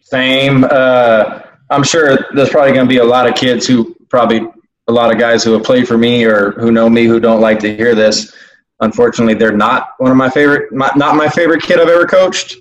[0.00, 4.46] Same uh, i'm sure there's probably going to be a lot of kids who probably
[4.88, 7.40] a lot of guys who have played for me or who know me who don't
[7.40, 8.34] like to hear this.
[8.80, 12.56] Unfortunately they're not one of my favorite my, not my favorite kid i've ever coached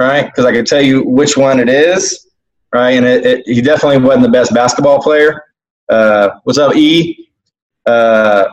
[0.00, 0.26] right?
[0.26, 2.28] Because i can tell you which one it is
[2.72, 2.90] right?
[2.90, 5.44] And it, it, he definitely wasn't the best basketball player.
[5.88, 7.30] Uh, what's up e?
[7.86, 8.46] Uh,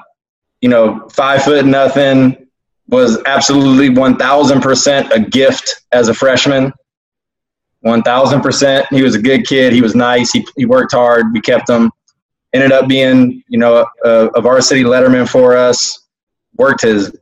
[0.62, 2.47] you know, five foot nothing,
[2.88, 6.72] was absolutely 1000% a gift as a freshman.
[7.86, 8.88] 1000%.
[8.89, 9.74] He was a good kid.
[9.74, 10.32] He was nice.
[10.32, 11.28] He, he worked hard.
[11.34, 11.91] We kept him.
[12.53, 16.08] Ended up being, you know, a, a varsity letterman for us.
[16.58, 17.16] Worked his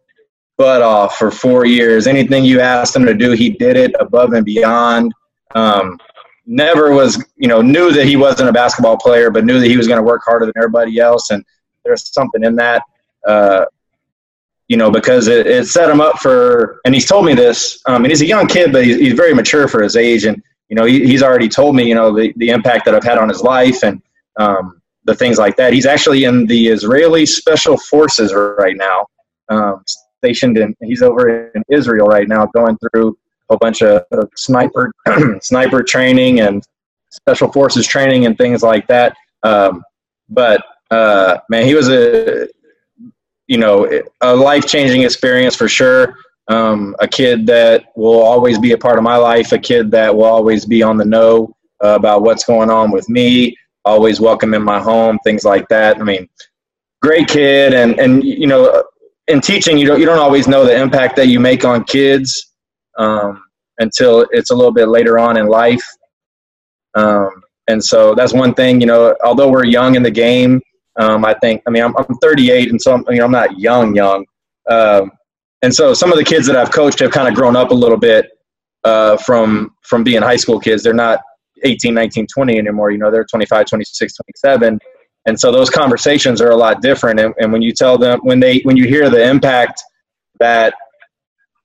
[0.58, 2.08] butt off for four years.
[2.08, 5.14] Anything you asked him to do, he did it above and beyond.
[5.56, 6.00] Um,
[6.46, 9.78] never was, you know, knew that he wasn't a basketball player, but knew that he
[9.78, 11.30] was going to work harder than everybody else.
[11.32, 11.44] And
[11.84, 12.84] there's something in that.
[13.28, 13.66] Uh,
[14.68, 18.04] you know, because it, it, set him up for, and he's told me this, um,
[18.04, 20.24] and he's a young kid, but he's, he's very mature for his age.
[20.24, 23.04] And, you know, he, he's already told me, you know, the, the impact that I've
[23.04, 23.84] had on his life.
[23.84, 24.02] And,
[24.40, 25.74] um, the things like that.
[25.74, 29.08] He's actually in the Israeli Special Forces right now,
[29.50, 29.84] um,
[30.20, 30.76] stationed in.
[30.82, 33.18] He's over in Israel right now, going through
[33.50, 34.92] a bunch of, of sniper
[35.42, 36.64] sniper training and
[37.12, 39.16] special forces training and things like that.
[39.44, 39.84] Um,
[40.30, 42.48] but uh, man, he was a
[43.48, 46.16] you know a life changing experience for sure.
[46.50, 49.52] Um, a kid that will always be a part of my life.
[49.54, 53.08] A kid that will always be on the know uh, about what's going on with
[53.10, 53.56] me.
[53.86, 55.20] Always welcome in my home.
[55.24, 55.98] Things like that.
[55.98, 56.28] I mean,
[57.02, 58.84] great kid, and and you know,
[59.28, 62.52] in teaching, you don't you don't always know the impact that you make on kids
[62.98, 63.44] um,
[63.80, 65.84] until it's a little bit later on in life.
[66.96, 70.62] Um, and so that's one thing, you know, although we're young in the game,
[70.98, 74.26] um, I think, I mean, I'm, I'm 38 and so I'm, I'm not young, young.
[74.70, 75.12] Um,
[75.62, 77.74] and so some of the kids that I've coached have kind of grown up a
[77.74, 78.30] little bit
[78.84, 80.84] uh, from, from being high school kids.
[80.84, 81.20] They're not
[81.64, 82.92] 18, 19, 20 anymore.
[82.92, 84.80] You know, they're 25, 26, 27.
[85.26, 87.20] And so those conversations are a lot different.
[87.20, 89.82] And, and when you tell them, when they, when you hear the impact
[90.40, 90.74] that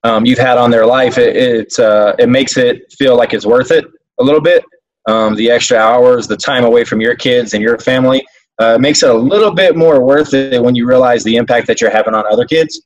[0.05, 3.45] um, you've had on their life, it, it, uh, it makes it feel like it's
[3.45, 3.85] worth it
[4.21, 4.65] a little bit
[5.09, 8.25] um, the extra hours, the time away from your kids and your family,
[8.59, 11.81] uh, makes it a little bit more worth it when you realize the impact that
[11.81, 12.83] you're having on other kids.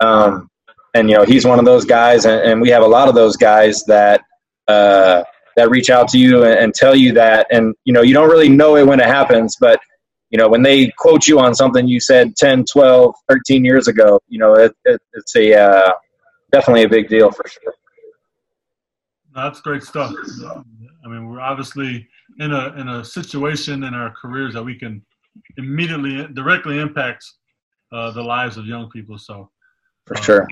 [0.00, 0.50] Um,
[0.94, 3.14] and you know, he's one of those guys, and, and, we have a lot of
[3.14, 4.22] those guys that
[4.68, 5.22] uh,
[5.56, 8.28] that reach out to you and, and, tell you that, and you know, you don't
[8.28, 9.80] really know it when it happens, but
[10.30, 14.20] you know, when they quote you on something you said 10, 12, 13 years ago,
[14.28, 15.92] you know, it, it, it's a uh,
[16.50, 17.74] definitely a big deal for sure.
[19.34, 20.12] That's great stuff.
[21.04, 22.08] I mean, we're obviously
[22.38, 25.04] in a in a situation in our careers that we can
[25.56, 27.24] immediately directly impact
[27.92, 29.18] uh, the lives of young people.
[29.18, 29.50] So,
[30.06, 30.48] for sure.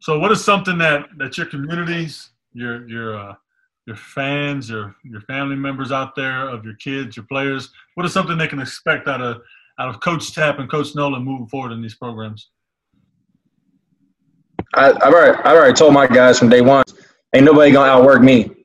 [0.00, 3.34] So, what is something that that your communities, your your uh,
[3.86, 8.12] your fans, your your family members out there, of your kids, your players, what is
[8.12, 9.42] something they can expect out of
[9.78, 12.50] out of Coach Tap and Coach Nowlin moving forward in these programs?
[14.74, 16.84] I, have already, I've already told my guys from day one,
[17.32, 18.63] ain't nobody gonna outwork me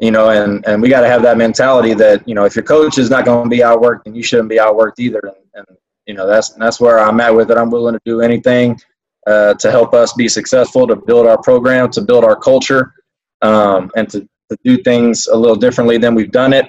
[0.00, 2.64] you know, and, and we got to have that mentality that, you know, if your
[2.64, 5.20] coach is not going to be outworked, then you shouldn't be outworked either.
[5.24, 5.66] And, and,
[6.06, 7.58] you know, that's, that's where I'm at with it.
[7.58, 8.78] I'm willing to do anything
[9.26, 12.94] uh, to help us be successful, to build our program, to build our culture,
[13.42, 16.66] um, and to, to do things a little differently than we've done it.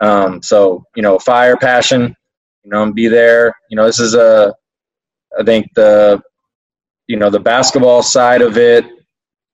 [0.00, 2.14] Um, so, you know, fire, passion,
[2.64, 3.54] you know, and be there.
[3.70, 4.52] You know, this is a,
[5.38, 6.20] I think the,
[7.06, 8.84] you know, the basketball side of it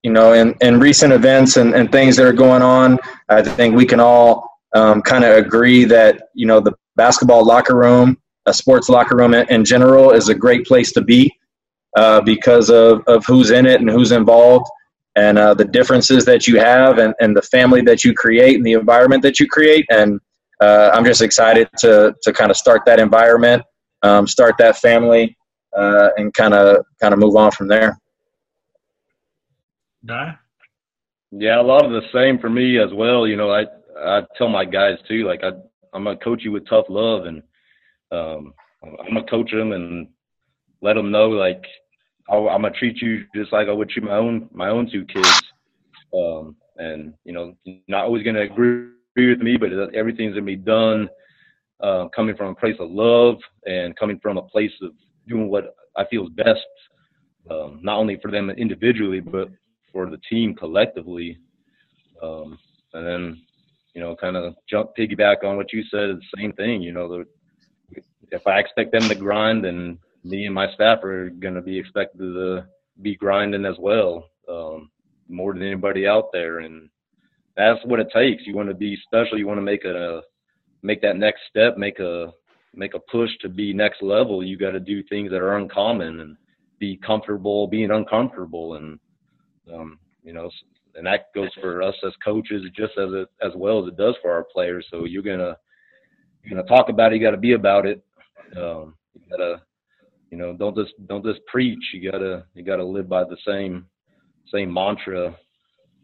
[0.03, 2.98] you know, in, in recent events and, and things that are going on,
[3.28, 7.76] I think we can all um, kind of agree that, you know, the basketball locker
[7.76, 11.32] room, a sports locker room in, in general, is a great place to be
[11.96, 14.66] uh, because of, of who's in it and who's involved
[15.16, 18.64] and uh, the differences that you have and, and the family that you create and
[18.64, 19.84] the environment that you create.
[19.90, 20.20] And
[20.61, 23.62] uh, I'm just excited to, to kind of start that environment,
[24.03, 25.36] um, start that family,
[25.76, 27.98] uh, and kind of kind of move on from there.
[30.06, 30.34] Guy?
[31.30, 33.26] Yeah, a lot of the same for me as well.
[33.26, 33.64] You know, I
[33.98, 35.50] I tell my guys too, like I
[35.92, 37.42] I'm gonna coach you with tough love, and
[38.10, 40.08] um, I'm gonna coach them and
[40.82, 41.62] let them know like
[42.30, 45.04] i am gonna treat you just like I would treat my own my own two
[45.04, 45.42] kids.
[46.16, 47.54] Um, and you know,
[47.88, 51.08] not always gonna agree with me, but everything's gonna be done
[51.82, 53.36] uh, coming from a place of love
[53.66, 54.92] and coming from a place of
[55.28, 56.60] doing what I feel is best,
[57.50, 59.48] um, not only for them individually, but
[59.92, 61.38] for the team collectively.
[62.22, 62.58] Um,
[62.92, 63.42] and then,
[63.95, 66.83] you know, kind of jump piggyback on what you said, the same thing.
[66.83, 71.30] You know, the, if I expect them to grind, then me and my staff are
[71.30, 72.64] going to be expected to
[73.03, 74.91] be grinding as well, um,
[75.29, 76.61] more than anybody out there.
[76.61, 76.88] And
[77.57, 78.46] that's what it takes.
[78.46, 79.38] You want to be special.
[79.38, 80.22] You want to make a
[80.83, 82.33] make that next step, make a
[82.75, 84.45] make a push to be next level.
[84.45, 86.37] You got to do things that are uncommon and
[86.79, 88.99] be comfortable being uncomfortable and
[89.72, 90.50] um, you know,
[90.95, 94.14] and that goes for us as coaches just as it, as well as it does
[94.22, 94.87] for our players.
[94.91, 95.57] So you're gonna
[96.42, 97.16] you're gonna talk about it.
[97.16, 98.03] You got to be about it.
[98.57, 99.62] Um, you gotta
[100.30, 101.82] you know don't just don't just preach.
[101.92, 103.87] You gotta you gotta live by the same
[104.53, 105.37] same mantra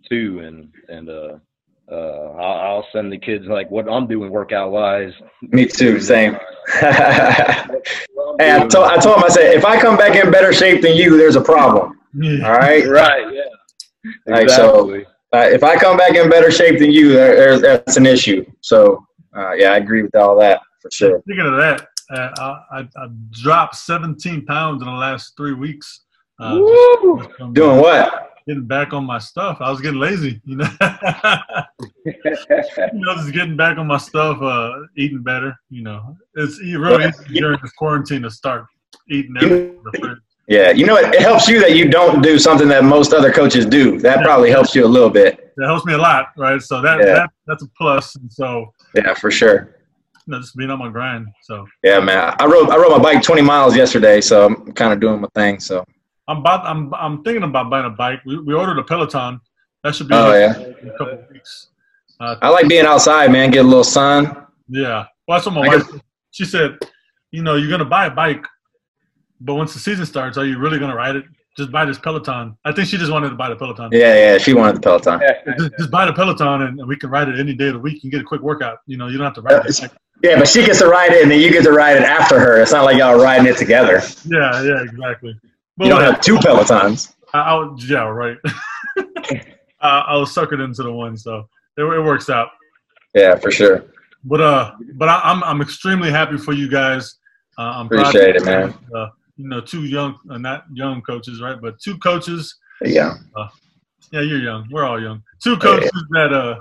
[0.09, 0.41] too.
[0.41, 1.39] And and uh,
[1.91, 5.13] uh, I'll, I'll send the kids like what I'm doing workout wise.
[5.43, 6.01] Me too.
[6.01, 6.35] Same.
[6.81, 6.91] hey,
[8.41, 10.97] I told I told him I said if I come back in better shape than
[10.97, 11.96] you, there's a problem.
[12.45, 12.87] All right.
[12.89, 13.33] right.
[13.33, 13.43] Yeah.
[14.27, 14.55] Exactly.
[14.55, 18.45] so uh, if I come back in better shape than you, there, that's an issue.
[18.61, 19.05] So
[19.37, 21.21] uh, yeah, I agree with all that for sure.
[21.21, 26.05] Speaking of that, uh, I, I, dropped 17 pounds in the last three weeks.
[26.39, 26.55] Uh,
[27.53, 28.27] Doing what?
[28.47, 29.59] getting back on my stuff.
[29.61, 30.69] I was getting lazy, you know.
[32.05, 32.15] you
[32.93, 35.55] know, just getting back on my stuff, uh, eating better.
[35.69, 38.67] You know, it's really easy during this quarantine to start
[39.11, 40.17] eating everything.
[40.49, 43.33] Yeah, you know, it, it, helps you that you don't do something that most other
[43.33, 43.99] coaches do.
[43.99, 45.53] That probably helps you a little bit.
[45.57, 46.63] That helps me a lot, right?
[46.63, 47.05] So that, yeah.
[47.07, 48.15] that that's a plus.
[48.15, 49.75] And so yeah, for sure.
[50.27, 51.27] You know, just being on my grind.
[51.43, 52.35] So yeah, man.
[52.39, 55.29] I rode I rode my bike 20 miles yesterday, so I'm kind of doing my
[55.35, 55.59] thing.
[55.59, 55.85] So
[56.29, 58.21] I'm about I'm I'm thinking about buying a bike.
[58.25, 59.41] We, we ordered a Peloton.
[59.83, 60.57] That should be oh, yeah.
[60.81, 61.71] in a couple weeks.
[62.21, 63.51] Uh, I like being outside, man.
[63.51, 64.47] Get a little sun.
[64.69, 65.07] Yeah.
[65.27, 65.91] Well, that's what my I wife.
[65.91, 66.01] Guess.
[66.31, 66.79] She said,
[67.33, 68.47] you know, you're gonna buy a bike
[69.41, 71.25] but once the season starts, are you really going to ride it?
[71.57, 72.57] Just buy this Peloton.
[72.67, 73.89] I think she just wanted to buy the Peloton.
[73.91, 75.21] Yeah, yeah, she wanted the Peloton.
[75.59, 77.79] Just, just buy the Peloton, and, and, we can ride it any day of the
[77.79, 78.81] week and get a quick workout.
[78.87, 79.93] You know, you don't have to ride uh, it.
[80.23, 82.39] Yeah, but she gets to ride it, and then you get to ride it after
[82.39, 82.61] her.
[82.61, 84.03] It's not like y'all riding it together.
[84.27, 85.39] Yeah, yeah, exactly.
[85.79, 87.15] But you don't have two Pelotons.
[87.33, 88.37] I, I yeah, right.
[89.81, 92.51] I, I was suckered into the one, so it, it works out.
[93.15, 93.85] Yeah, for sure.
[94.25, 97.17] But uh, but I, am I'm, I'm extremely happy for you guys.
[97.59, 98.75] Uh, I'm Appreciate it, man.
[98.95, 101.61] Uh, you know, two young, uh, not young coaches, right?
[101.61, 102.55] But two coaches.
[102.83, 103.15] Yeah.
[103.35, 103.49] Uh,
[104.13, 104.69] yeah, you're young.
[104.71, 105.23] We're all young.
[105.43, 106.29] Two coaches yeah.
[106.29, 106.61] that uh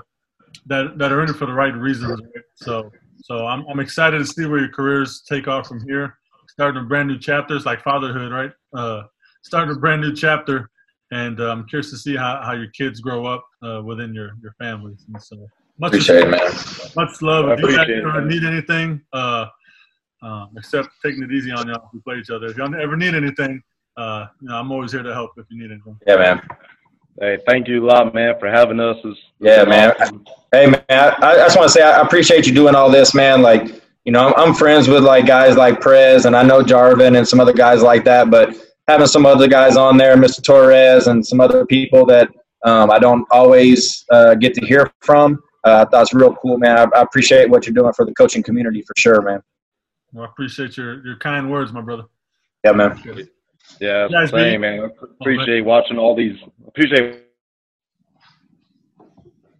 [0.66, 2.20] that that are in it for the right reasons.
[2.20, 2.44] Right?
[2.56, 2.90] So
[3.22, 6.16] so I'm I'm excited to see where your careers take off from here.
[6.48, 7.54] Starting a brand new chapter.
[7.54, 8.52] It's like fatherhood, right?
[8.74, 9.02] Uh,
[9.42, 10.70] starting a brand new chapter,
[11.12, 14.32] and uh, I'm curious to see how, how your kids grow up uh, within your
[14.42, 15.04] your families.
[15.06, 15.36] And so
[15.78, 16.52] much appreciate it, man.
[16.96, 17.50] Much love.
[17.50, 17.88] If you guys
[18.26, 19.46] need anything, uh,
[20.22, 22.46] um, except taking it easy on y'all if we play each other.
[22.46, 23.62] If y'all ever need anything,
[23.96, 25.98] uh, you know, I'm always here to help if you need anything.
[26.06, 26.42] Yeah, man.
[27.20, 28.98] Hey, thank you a lot, man, for having us.
[29.02, 29.94] It's, yeah, man.
[29.98, 30.24] Awesome.
[30.52, 33.40] Hey, man, I, I just want to say I appreciate you doing all this, man.
[33.40, 37.16] Like, you know, I'm, I'm friends with like guys like Prez, and I know Jarvin
[37.16, 38.54] and some other guys like that, but
[38.86, 40.42] having some other guys on there, Mr.
[40.42, 42.28] Torres, and some other people that
[42.64, 45.42] um, I don't always uh, get to hear from.
[45.64, 46.78] Uh, I thought it's real cool, man.
[46.78, 49.40] I, I appreciate what you're doing for the coaching community for sure, man.
[50.16, 52.04] Well, I appreciate your, your kind words, my brother.
[52.64, 52.98] Yeah, man.
[53.78, 54.80] Yeah, yeah same, man.
[54.80, 56.38] I appreciate watching all these.
[56.66, 57.24] Appreciate.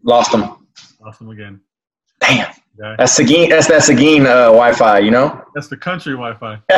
[0.02, 0.66] Lost them.
[0.98, 1.60] Lost them again.
[2.20, 2.48] Damn.
[2.48, 2.94] Okay.
[2.98, 3.50] That's Seguin.
[3.50, 5.00] That's that Seguin uh, Wi-Fi.
[5.00, 5.44] You know.
[5.54, 6.56] That's the country Wi-Fi.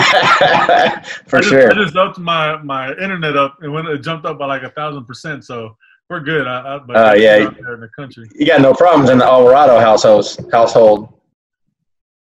[1.28, 1.70] For I just, sure.
[1.70, 4.70] I just upped my my internet up, and when it jumped up by like a
[4.70, 5.76] thousand percent, so
[6.10, 6.48] we're good.
[6.48, 8.28] I, I, but uh, yeah, in the country.
[8.34, 10.26] You got no problems in the Alvarado household.
[10.50, 11.18] Household.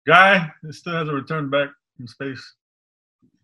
[0.06, 2.54] Guy it still hasn't returned back from space.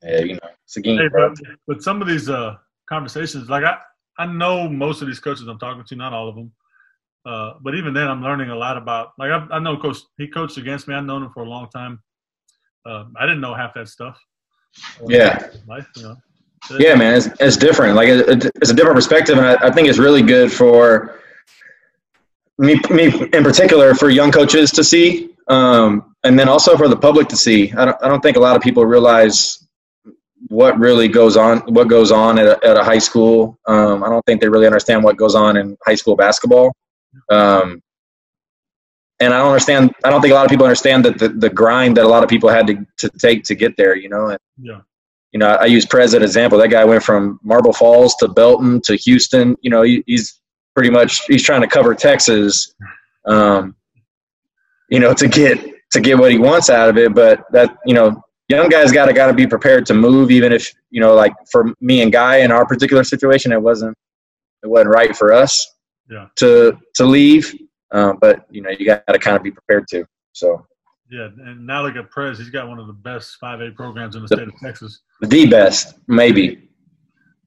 [0.03, 0.99] Yeah, you know, it's a game.
[0.99, 2.57] Hey, but, but some of these uh,
[2.89, 3.79] conversations, like I,
[4.19, 6.53] I know most of these coaches I'm talking to, not all of them.
[7.27, 9.13] Uh, but even then, I'm learning a lot about.
[9.19, 10.95] Like I, I know Coach, he coached against me.
[10.95, 12.01] I've known him for a long time.
[12.87, 14.19] Uh, I didn't know half that stuff.
[15.07, 15.51] Yeah.
[15.69, 16.17] Life, you know.
[16.79, 17.95] Yeah, man, it's, it's different.
[17.95, 21.19] Like it, it's a different perspective, and I, I think it's really good for
[22.59, 25.31] me, me in particular, for young coaches to see.
[25.49, 27.73] Um, and then also for the public to see.
[27.73, 29.67] I don't, I don't think a lot of people realize
[30.49, 33.59] what really goes on, what goes on at a, at a high school.
[33.67, 36.73] Um, I don't think they really understand what goes on in high school basketball.
[37.31, 37.83] Um,
[39.21, 39.95] and I don't understand.
[40.03, 42.23] I don't think a lot of people understand that the, the grind that a lot
[42.23, 43.95] of people had to, to take to get there.
[43.95, 44.81] You know, and yeah.
[45.33, 46.59] You know, I use Prez as an example.
[46.59, 49.57] That guy went from Marble Falls to Belton to Houston.
[49.63, 50.41] You know, he, he's
[50.75, 52.75] pretty much he's trying to cover Texas.
[53.27, 53.77] Um,
[54.89, 57.15] you know, to get to get what he wants out of it.
[57.15, 60.53] But that you know, young guys got to got to be prepared to move, even
[60.53, 63.97] if you know, like for me and Guy in our particular situation, it wasn't
[64.63, 65.75] it wasn't right for us
[66.11, 66.27] yeah.
[66.37, 67.55] to to leave.
[67.93, 70.05] Um, but you know, you got to kind of be prepared to.
[70.33, 70.67] So.
[71.13, 72.39] Yeah, and now look at Prez.
[72.39, 75.01] He's got one of the best 5A programs in the, the state of Texas.
[75.21, 76.69] The best, maybe.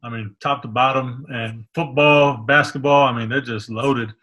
[0.03, 3.07] I mean, top to bottom, and football, basketball.
[3.07, 4.13] I mean, they're just loaded.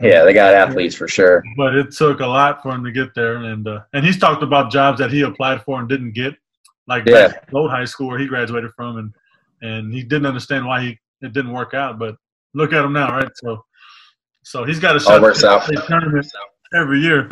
[0.00, 1.42] Yeah, they got athletes for sure.
[1.56, 4.42] But it took a lot for him to get there, and uh, and he's talked
[4.42, 6.34] about jobs that he applied for and didn't get,
[6.86, 7.32] like yeah.
[7.52, 9.12] Load High School where he graduated from, and
[9.62, 11.98] and he didn't understand why he it didn't work out.
[11.98, 12.16] But
[12.54, 13.30] look at him now, right?
[13.36, 13.64] So
[14.42, 15.22] so he's got a shot.
[15.22, 15.68] Works out.
[15.86, 16.30] Tournament
[16.74, 17.30] every year.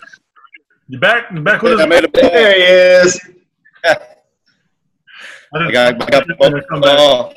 [0.88, 1.30] You back?
[1.32, 1.88] You back with us?
[1.88, 3.20] Made a there he is.
[3.84, 3.98] I,
[5.54, 7.36] I got, I got both.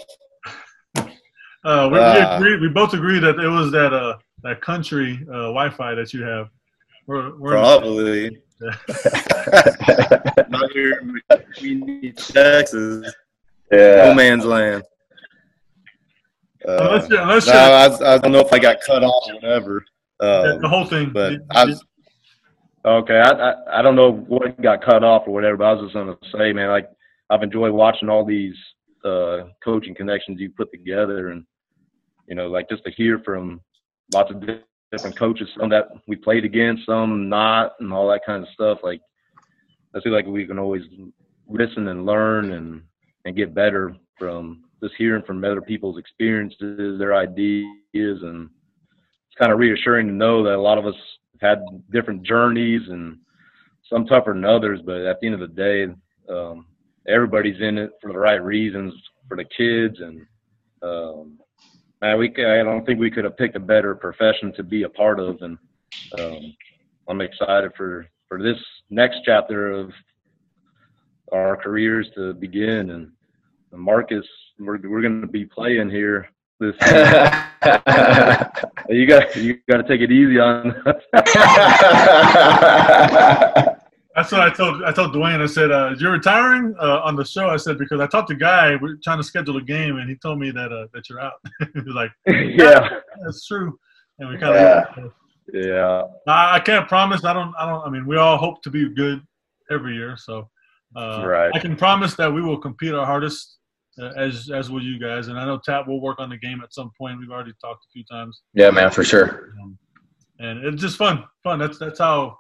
[1.64, 5.20] Uh, we, uh, we, agreed, we both agreed that it was that uh, that country
[5.30, 6.50] uh, Wi-Fi that you have.
[7.06, 8.42] We're, we're Probably.
[10.50, 11.00] Not here
[11.62, 13.14] in Texas.
[13.72, 14.06] Yeah.
[14.06, 14.84] No man's land.
[16.68, 19.36] Uh, unless you, unless no, I, I, don't know if I got cut off or
[19.36, 19.86] whatever.
[20.20, 21.12] Um, the whole thing.
[21.14, 21.74] But I,
[22.86, 25.58] okay, I, I I don't know what got cut off or whatever.
[25.58, 26.90] But I was just gonna say, man, like
[27.30, 28.56] I've enjoyed watching all these
[29.06, 31.46] uh, coaching connections you put together, and
[32.28, 33.62] you know, like just to hear from
[34.14, 34.42] lots of
[34.92, 38.80] different coaches, some that we played against, some not, and all that kind of stuff.
[38.84, 39.02] Like
[39.96, 40.84] I feel like we can always
[41.48, 42.82] listen and learn and
[43.26, 48.50] and get better from just hearing from other people's experiences, their ideas, and
[49.28, 50.96] it's kind of reassuring to know that a lot of us
[51.42, 53.18] have had different journeys and
[53.90, 55.88] some tougher than others, but at the end of the day,
[56.30, 56.66] um,
[57.08, 58.94] everybody's in it for the right reasons
[59.28, 60.26] for the kids and
[60.82, 61.40] um,
[62.02, 64.90] man, we I don't think we could have picked a better profession to be a
[64.90, 65.58] part of, and
[66.20, 66.56] um,
[67.08, 68.58] I'm excited for for this
[68.90, 69.92] next chapter of
[71.32, 72.92] our careers to begin.
[72.92, 73.12] And,
[73.72, 74.26] and Marcus,
[74.60, 76.30] we're we're going to be playing here
[76.60, 76.76] this.
[78.90, 80.76] you got you got to take it easy on.
[84.18, 85.44] That's what I told I told Dwayne.
[85.44, 88.36] I said, uh, "You're retiring uh, on the show." I said because I talked to
[88.36, 88.76] Guy.
[88.76, 91.34] We're trying to schedule a game, and he told me that uh, that you're out.
[91.60, 92.90] he was like, "Yeah,
[93.24, 93.78] that's true."
[94.18, 95.12] And we kind of
[95.54, 95.62] yeah.
[95.62, 96.02] yeah.
[96.28, 97.24] I, I, can't promise.
[97.26, 97.54] I don't.
[97.60, 97.86] I don't.
[97.86, 99.22] I mean, we all hope to be good
[99.70, 100.18] every year.
[100.18, 100.50] So
[100.96, 101.52] uh, right.
[101.54, 103.60] I can promise that we will compete our hardest,
[104.02, 105.28] uh, as as will you guys.
[105.28, 107.20] And I know Tap will work on the game at some point.
[107.20, 108.42] We've already talked a few times.
[108.56, 109.54] Yeah, man, for sure.
[109.62, 109.78] Um,
[110.40, 111.24] and it's just fun.
[111.44, 111.60] Fun.
[111.60, 112.40] That's that's how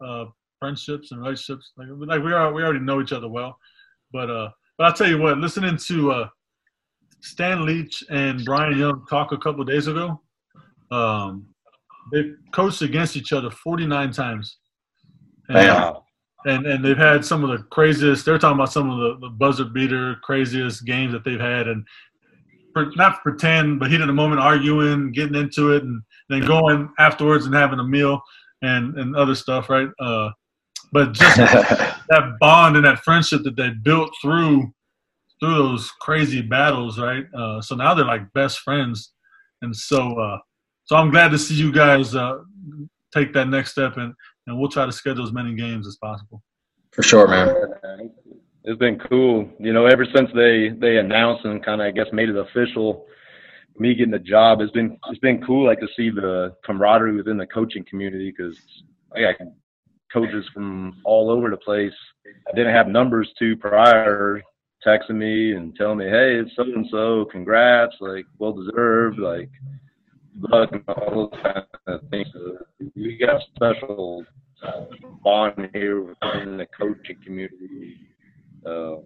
[0.00, 0.26] uh,
[0.58, 1.72] friendships and relationships.
[1.76, 3.58] Like, like we are, we already know each other well.
[4.12, 5.38] But uh, but I'll tell you what.
[5.38, 6.28] Listening to uh,
[7.20, 10.20] Stan Leach and Brian Young talk a couple days ago,
[10.90, 11.46] um,
[12.12, 14.58] they coached against each other 49 times.
[15.48, 16.04] And, wow.
[16.44, 18.24] And and they've had some of the craziest.
[18.24, 21.84] They're talking about some of the, the buzzer beater craziest games that they've had, and
[22.76, 27.46] not pretend, but heat of the moment, arguing, getting into it, and then going afterwards
[27.46, 28.20] and having a meal
[28.62, 29.88] and and other stuff, right?
[29.98, 30.30] Uh,
[30.92, 34.72] but just that bond and that friendship that they built through
[35.40, 37.26] through those crazy battles, right?
[37.34, 39.12] Uh, so now they're like best friends,
[39.62, 40.38] and so uh,
[40.84, 42.38] so I'm glad to see you guys uh,
[43.12, 44.14] take that next step, and
[44.46, 46.42] and we'll try to schedule as many games as possible.
[46.92, 48.10] For sure, man.
[48.64, 49.86] It's been cool, you know.
[49.86, 53.06] Ever since they they announced and kind of I guess made it official,
[53.78, 55.66] me getting the job has been it's been cool.
[55.66, 58.58] Like to see the camaraderie within the coaching community because
[59.14, 59.36] I got
[60.12, 61.92] coaches from all over the place.
[62.26, 64.42] I didn't have numbers to prior
[64.86, 69.50] texting me and telling me, hey, it's so and so, congrats, like well deserved, like
[70.38, 72.28] luck and all those kind of things.
[72.32, 72.58] So
[72.94, 74.24] we got a special
[75.22, 77.98] bond here within the coaching community.
[78.64, 78.96] Uh,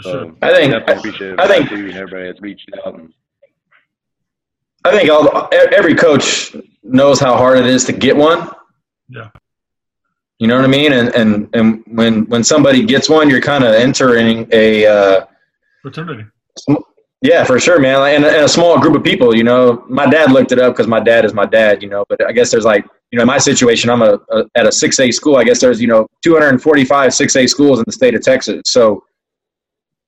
[0.00, 2.98] so I think I think and everybody has reached out.
[2.98, 3.12] And,
[4.86, 8.50] I think all every coach knows how hard it is to get one.
[9.08, 9.30] Yeah.
[10.44, 10.92] You know what I mean?
[10.92, 15.24] And and and when when somebody gets one, you're kind of entering a uh,
[15.80, 16.26] fraternity.
[17.22, 18.02] Yeah, for sure, man.
[18.14, 19.34] And, and, a small group of people.
[19.34, 21.82] You know, my dad looked it up because my dad is my dad.
[21.82, 24.44] You know, but I guess there's like you know, in my situation, I'm a, a
[24.54, 25.36] at a six A school.
[25.36, 28.60] I guess there's you know 245 six A schools in the state of Texas.
[28.66, 29.02] So,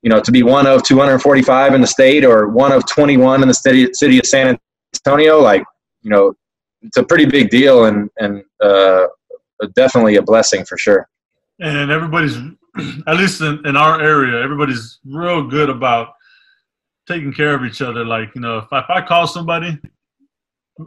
[0.02, 3.48] you know, to be one of 245 in the state or one of 21 in
[3.48, 4.58] the city city of San
[4.94, 5.64] Antonio, like
[6.02, 6.34] you know,
[6.82, 7.86] it's a pretty big deal.
[7.86, 9.06] And and uh,
[9.74, 11.08] definitely a blessing for sure.
[11.60, 12.36] And everybody's,
[13.06, 16.14] at least in, in our area, everybody's real good about
[17.06, 18.04] taking care of each other.
[18.04, 19.78] Like, you know, if I, if I call somebody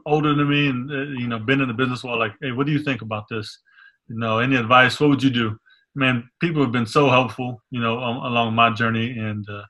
[0.06, 2.66] older than me and, uh, you know, been in the business world, like, hey, what
[2.66, 3.60] do you think about this?
[4.08, 5.00] You know, any advice?
[5.00, 5.58] What would you do?
[5.96, 9.18] Man, people have been so helpful, you know, um, along my journey.
[9.18, 9.64] And, uh,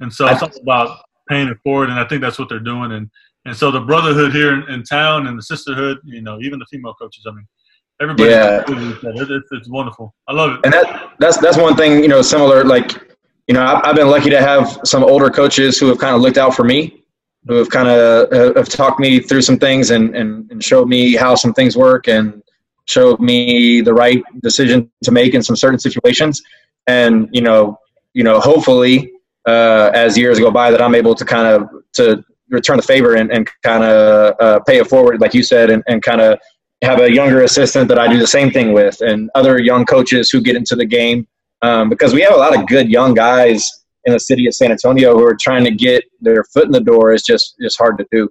[0.00, 0.98] and so it's all about
[1.28, 1.90] paying it forward.
[1.90, 2.92] And I think that's what they're doing.
[2.92, 3.10] And,
[3.44, 6.66] and so the brotherhood here in, in town and the sisterhood, you know, even the
[6.70, 7.46] female coaches, I mean,
[8.00, 10.14] Everybody, yeah, it's, it's wonderful.
[10.28, 10.60] I love it.
[10.64, 12.64] And that that's that's one thing you know similar.
[12.64, 12.92] Like
[13.48, 16.20] you know, I've, I've been lucky to have some older coaches who have kind of
[16.20, 17.02] looked out for me,
[17.48, 20.88] who have kind of uh, have talked me through some things and, and and showed
[20.88, 22.40] me how some things work and
[22.84, 26.40] showed me the right decision to make in some certain situations.
[26.86, 27.78] And you know,
[28.14, 29.12] you know, hopefully,
[29.46, 33.14] uh, as years go by, that I'm able to kind of to return the favor
[33.14, 36.38] and, and kind of uh, pay it forward, like you said, and, and kind of
[36.82, 40.30] have a younger assistant that I do the same thing with, and other young coaches
[40.30, 41.26] who get into the game
[41.62, 43.66] um, because we have a lot of good young guys
[44.04, 46.80] in the city of San Antonio who are trying to get their foot in the
[46.80, 47.12] door.
[47.12, 48.28] It's just just hard to do.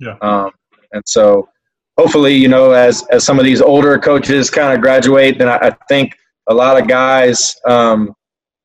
[0.00, 0.16] Yeah.
[0.20, 0.50] Um,
[0.92, 1.48] and so
[1.96, 5.56] hopefully, you know, as as some of these older coaches kind of graduate, then I,
[5.56, 6.16] I, think
[6.48, 8.14] a lot of guys, um,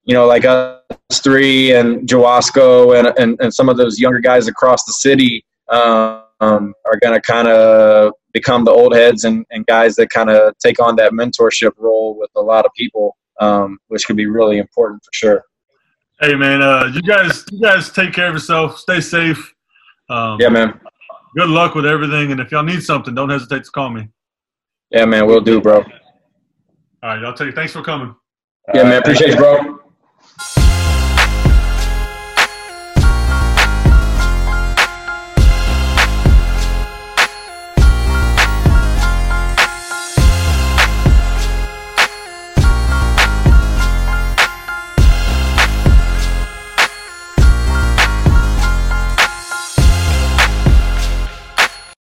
[0.04, 0.80] you know, like us
[1.14, 6.24] three and Jawasco and, and and some of those younger guys across the city um,
[6.40, 10.58] are going to kind of become the old heads and, and guys that kind of
[10.58, 14.58] take on that mentorship role with a lot of people, um, which could be really
[14.58, 15.44] important for sure.
[16.20, 18.78] Hey man, uh, you guys, you guys take care of yourself.
[18.78, 19.54] Stay safe.
[20.10, 20.80] Um, yeah, man.
[21.36, 24.08] Good luck with everything, and if y'all need something, don't hesitate to call me.
[24.92, 25.78] Yeah, man, we'll do, bro.
[25.78, 25.84] All
[27.02, 27.56] right, y'all take.
[27.56, 28.14] Thanks for coming.
[28.74, 29.80] Yeah, man, appreciate you, bro.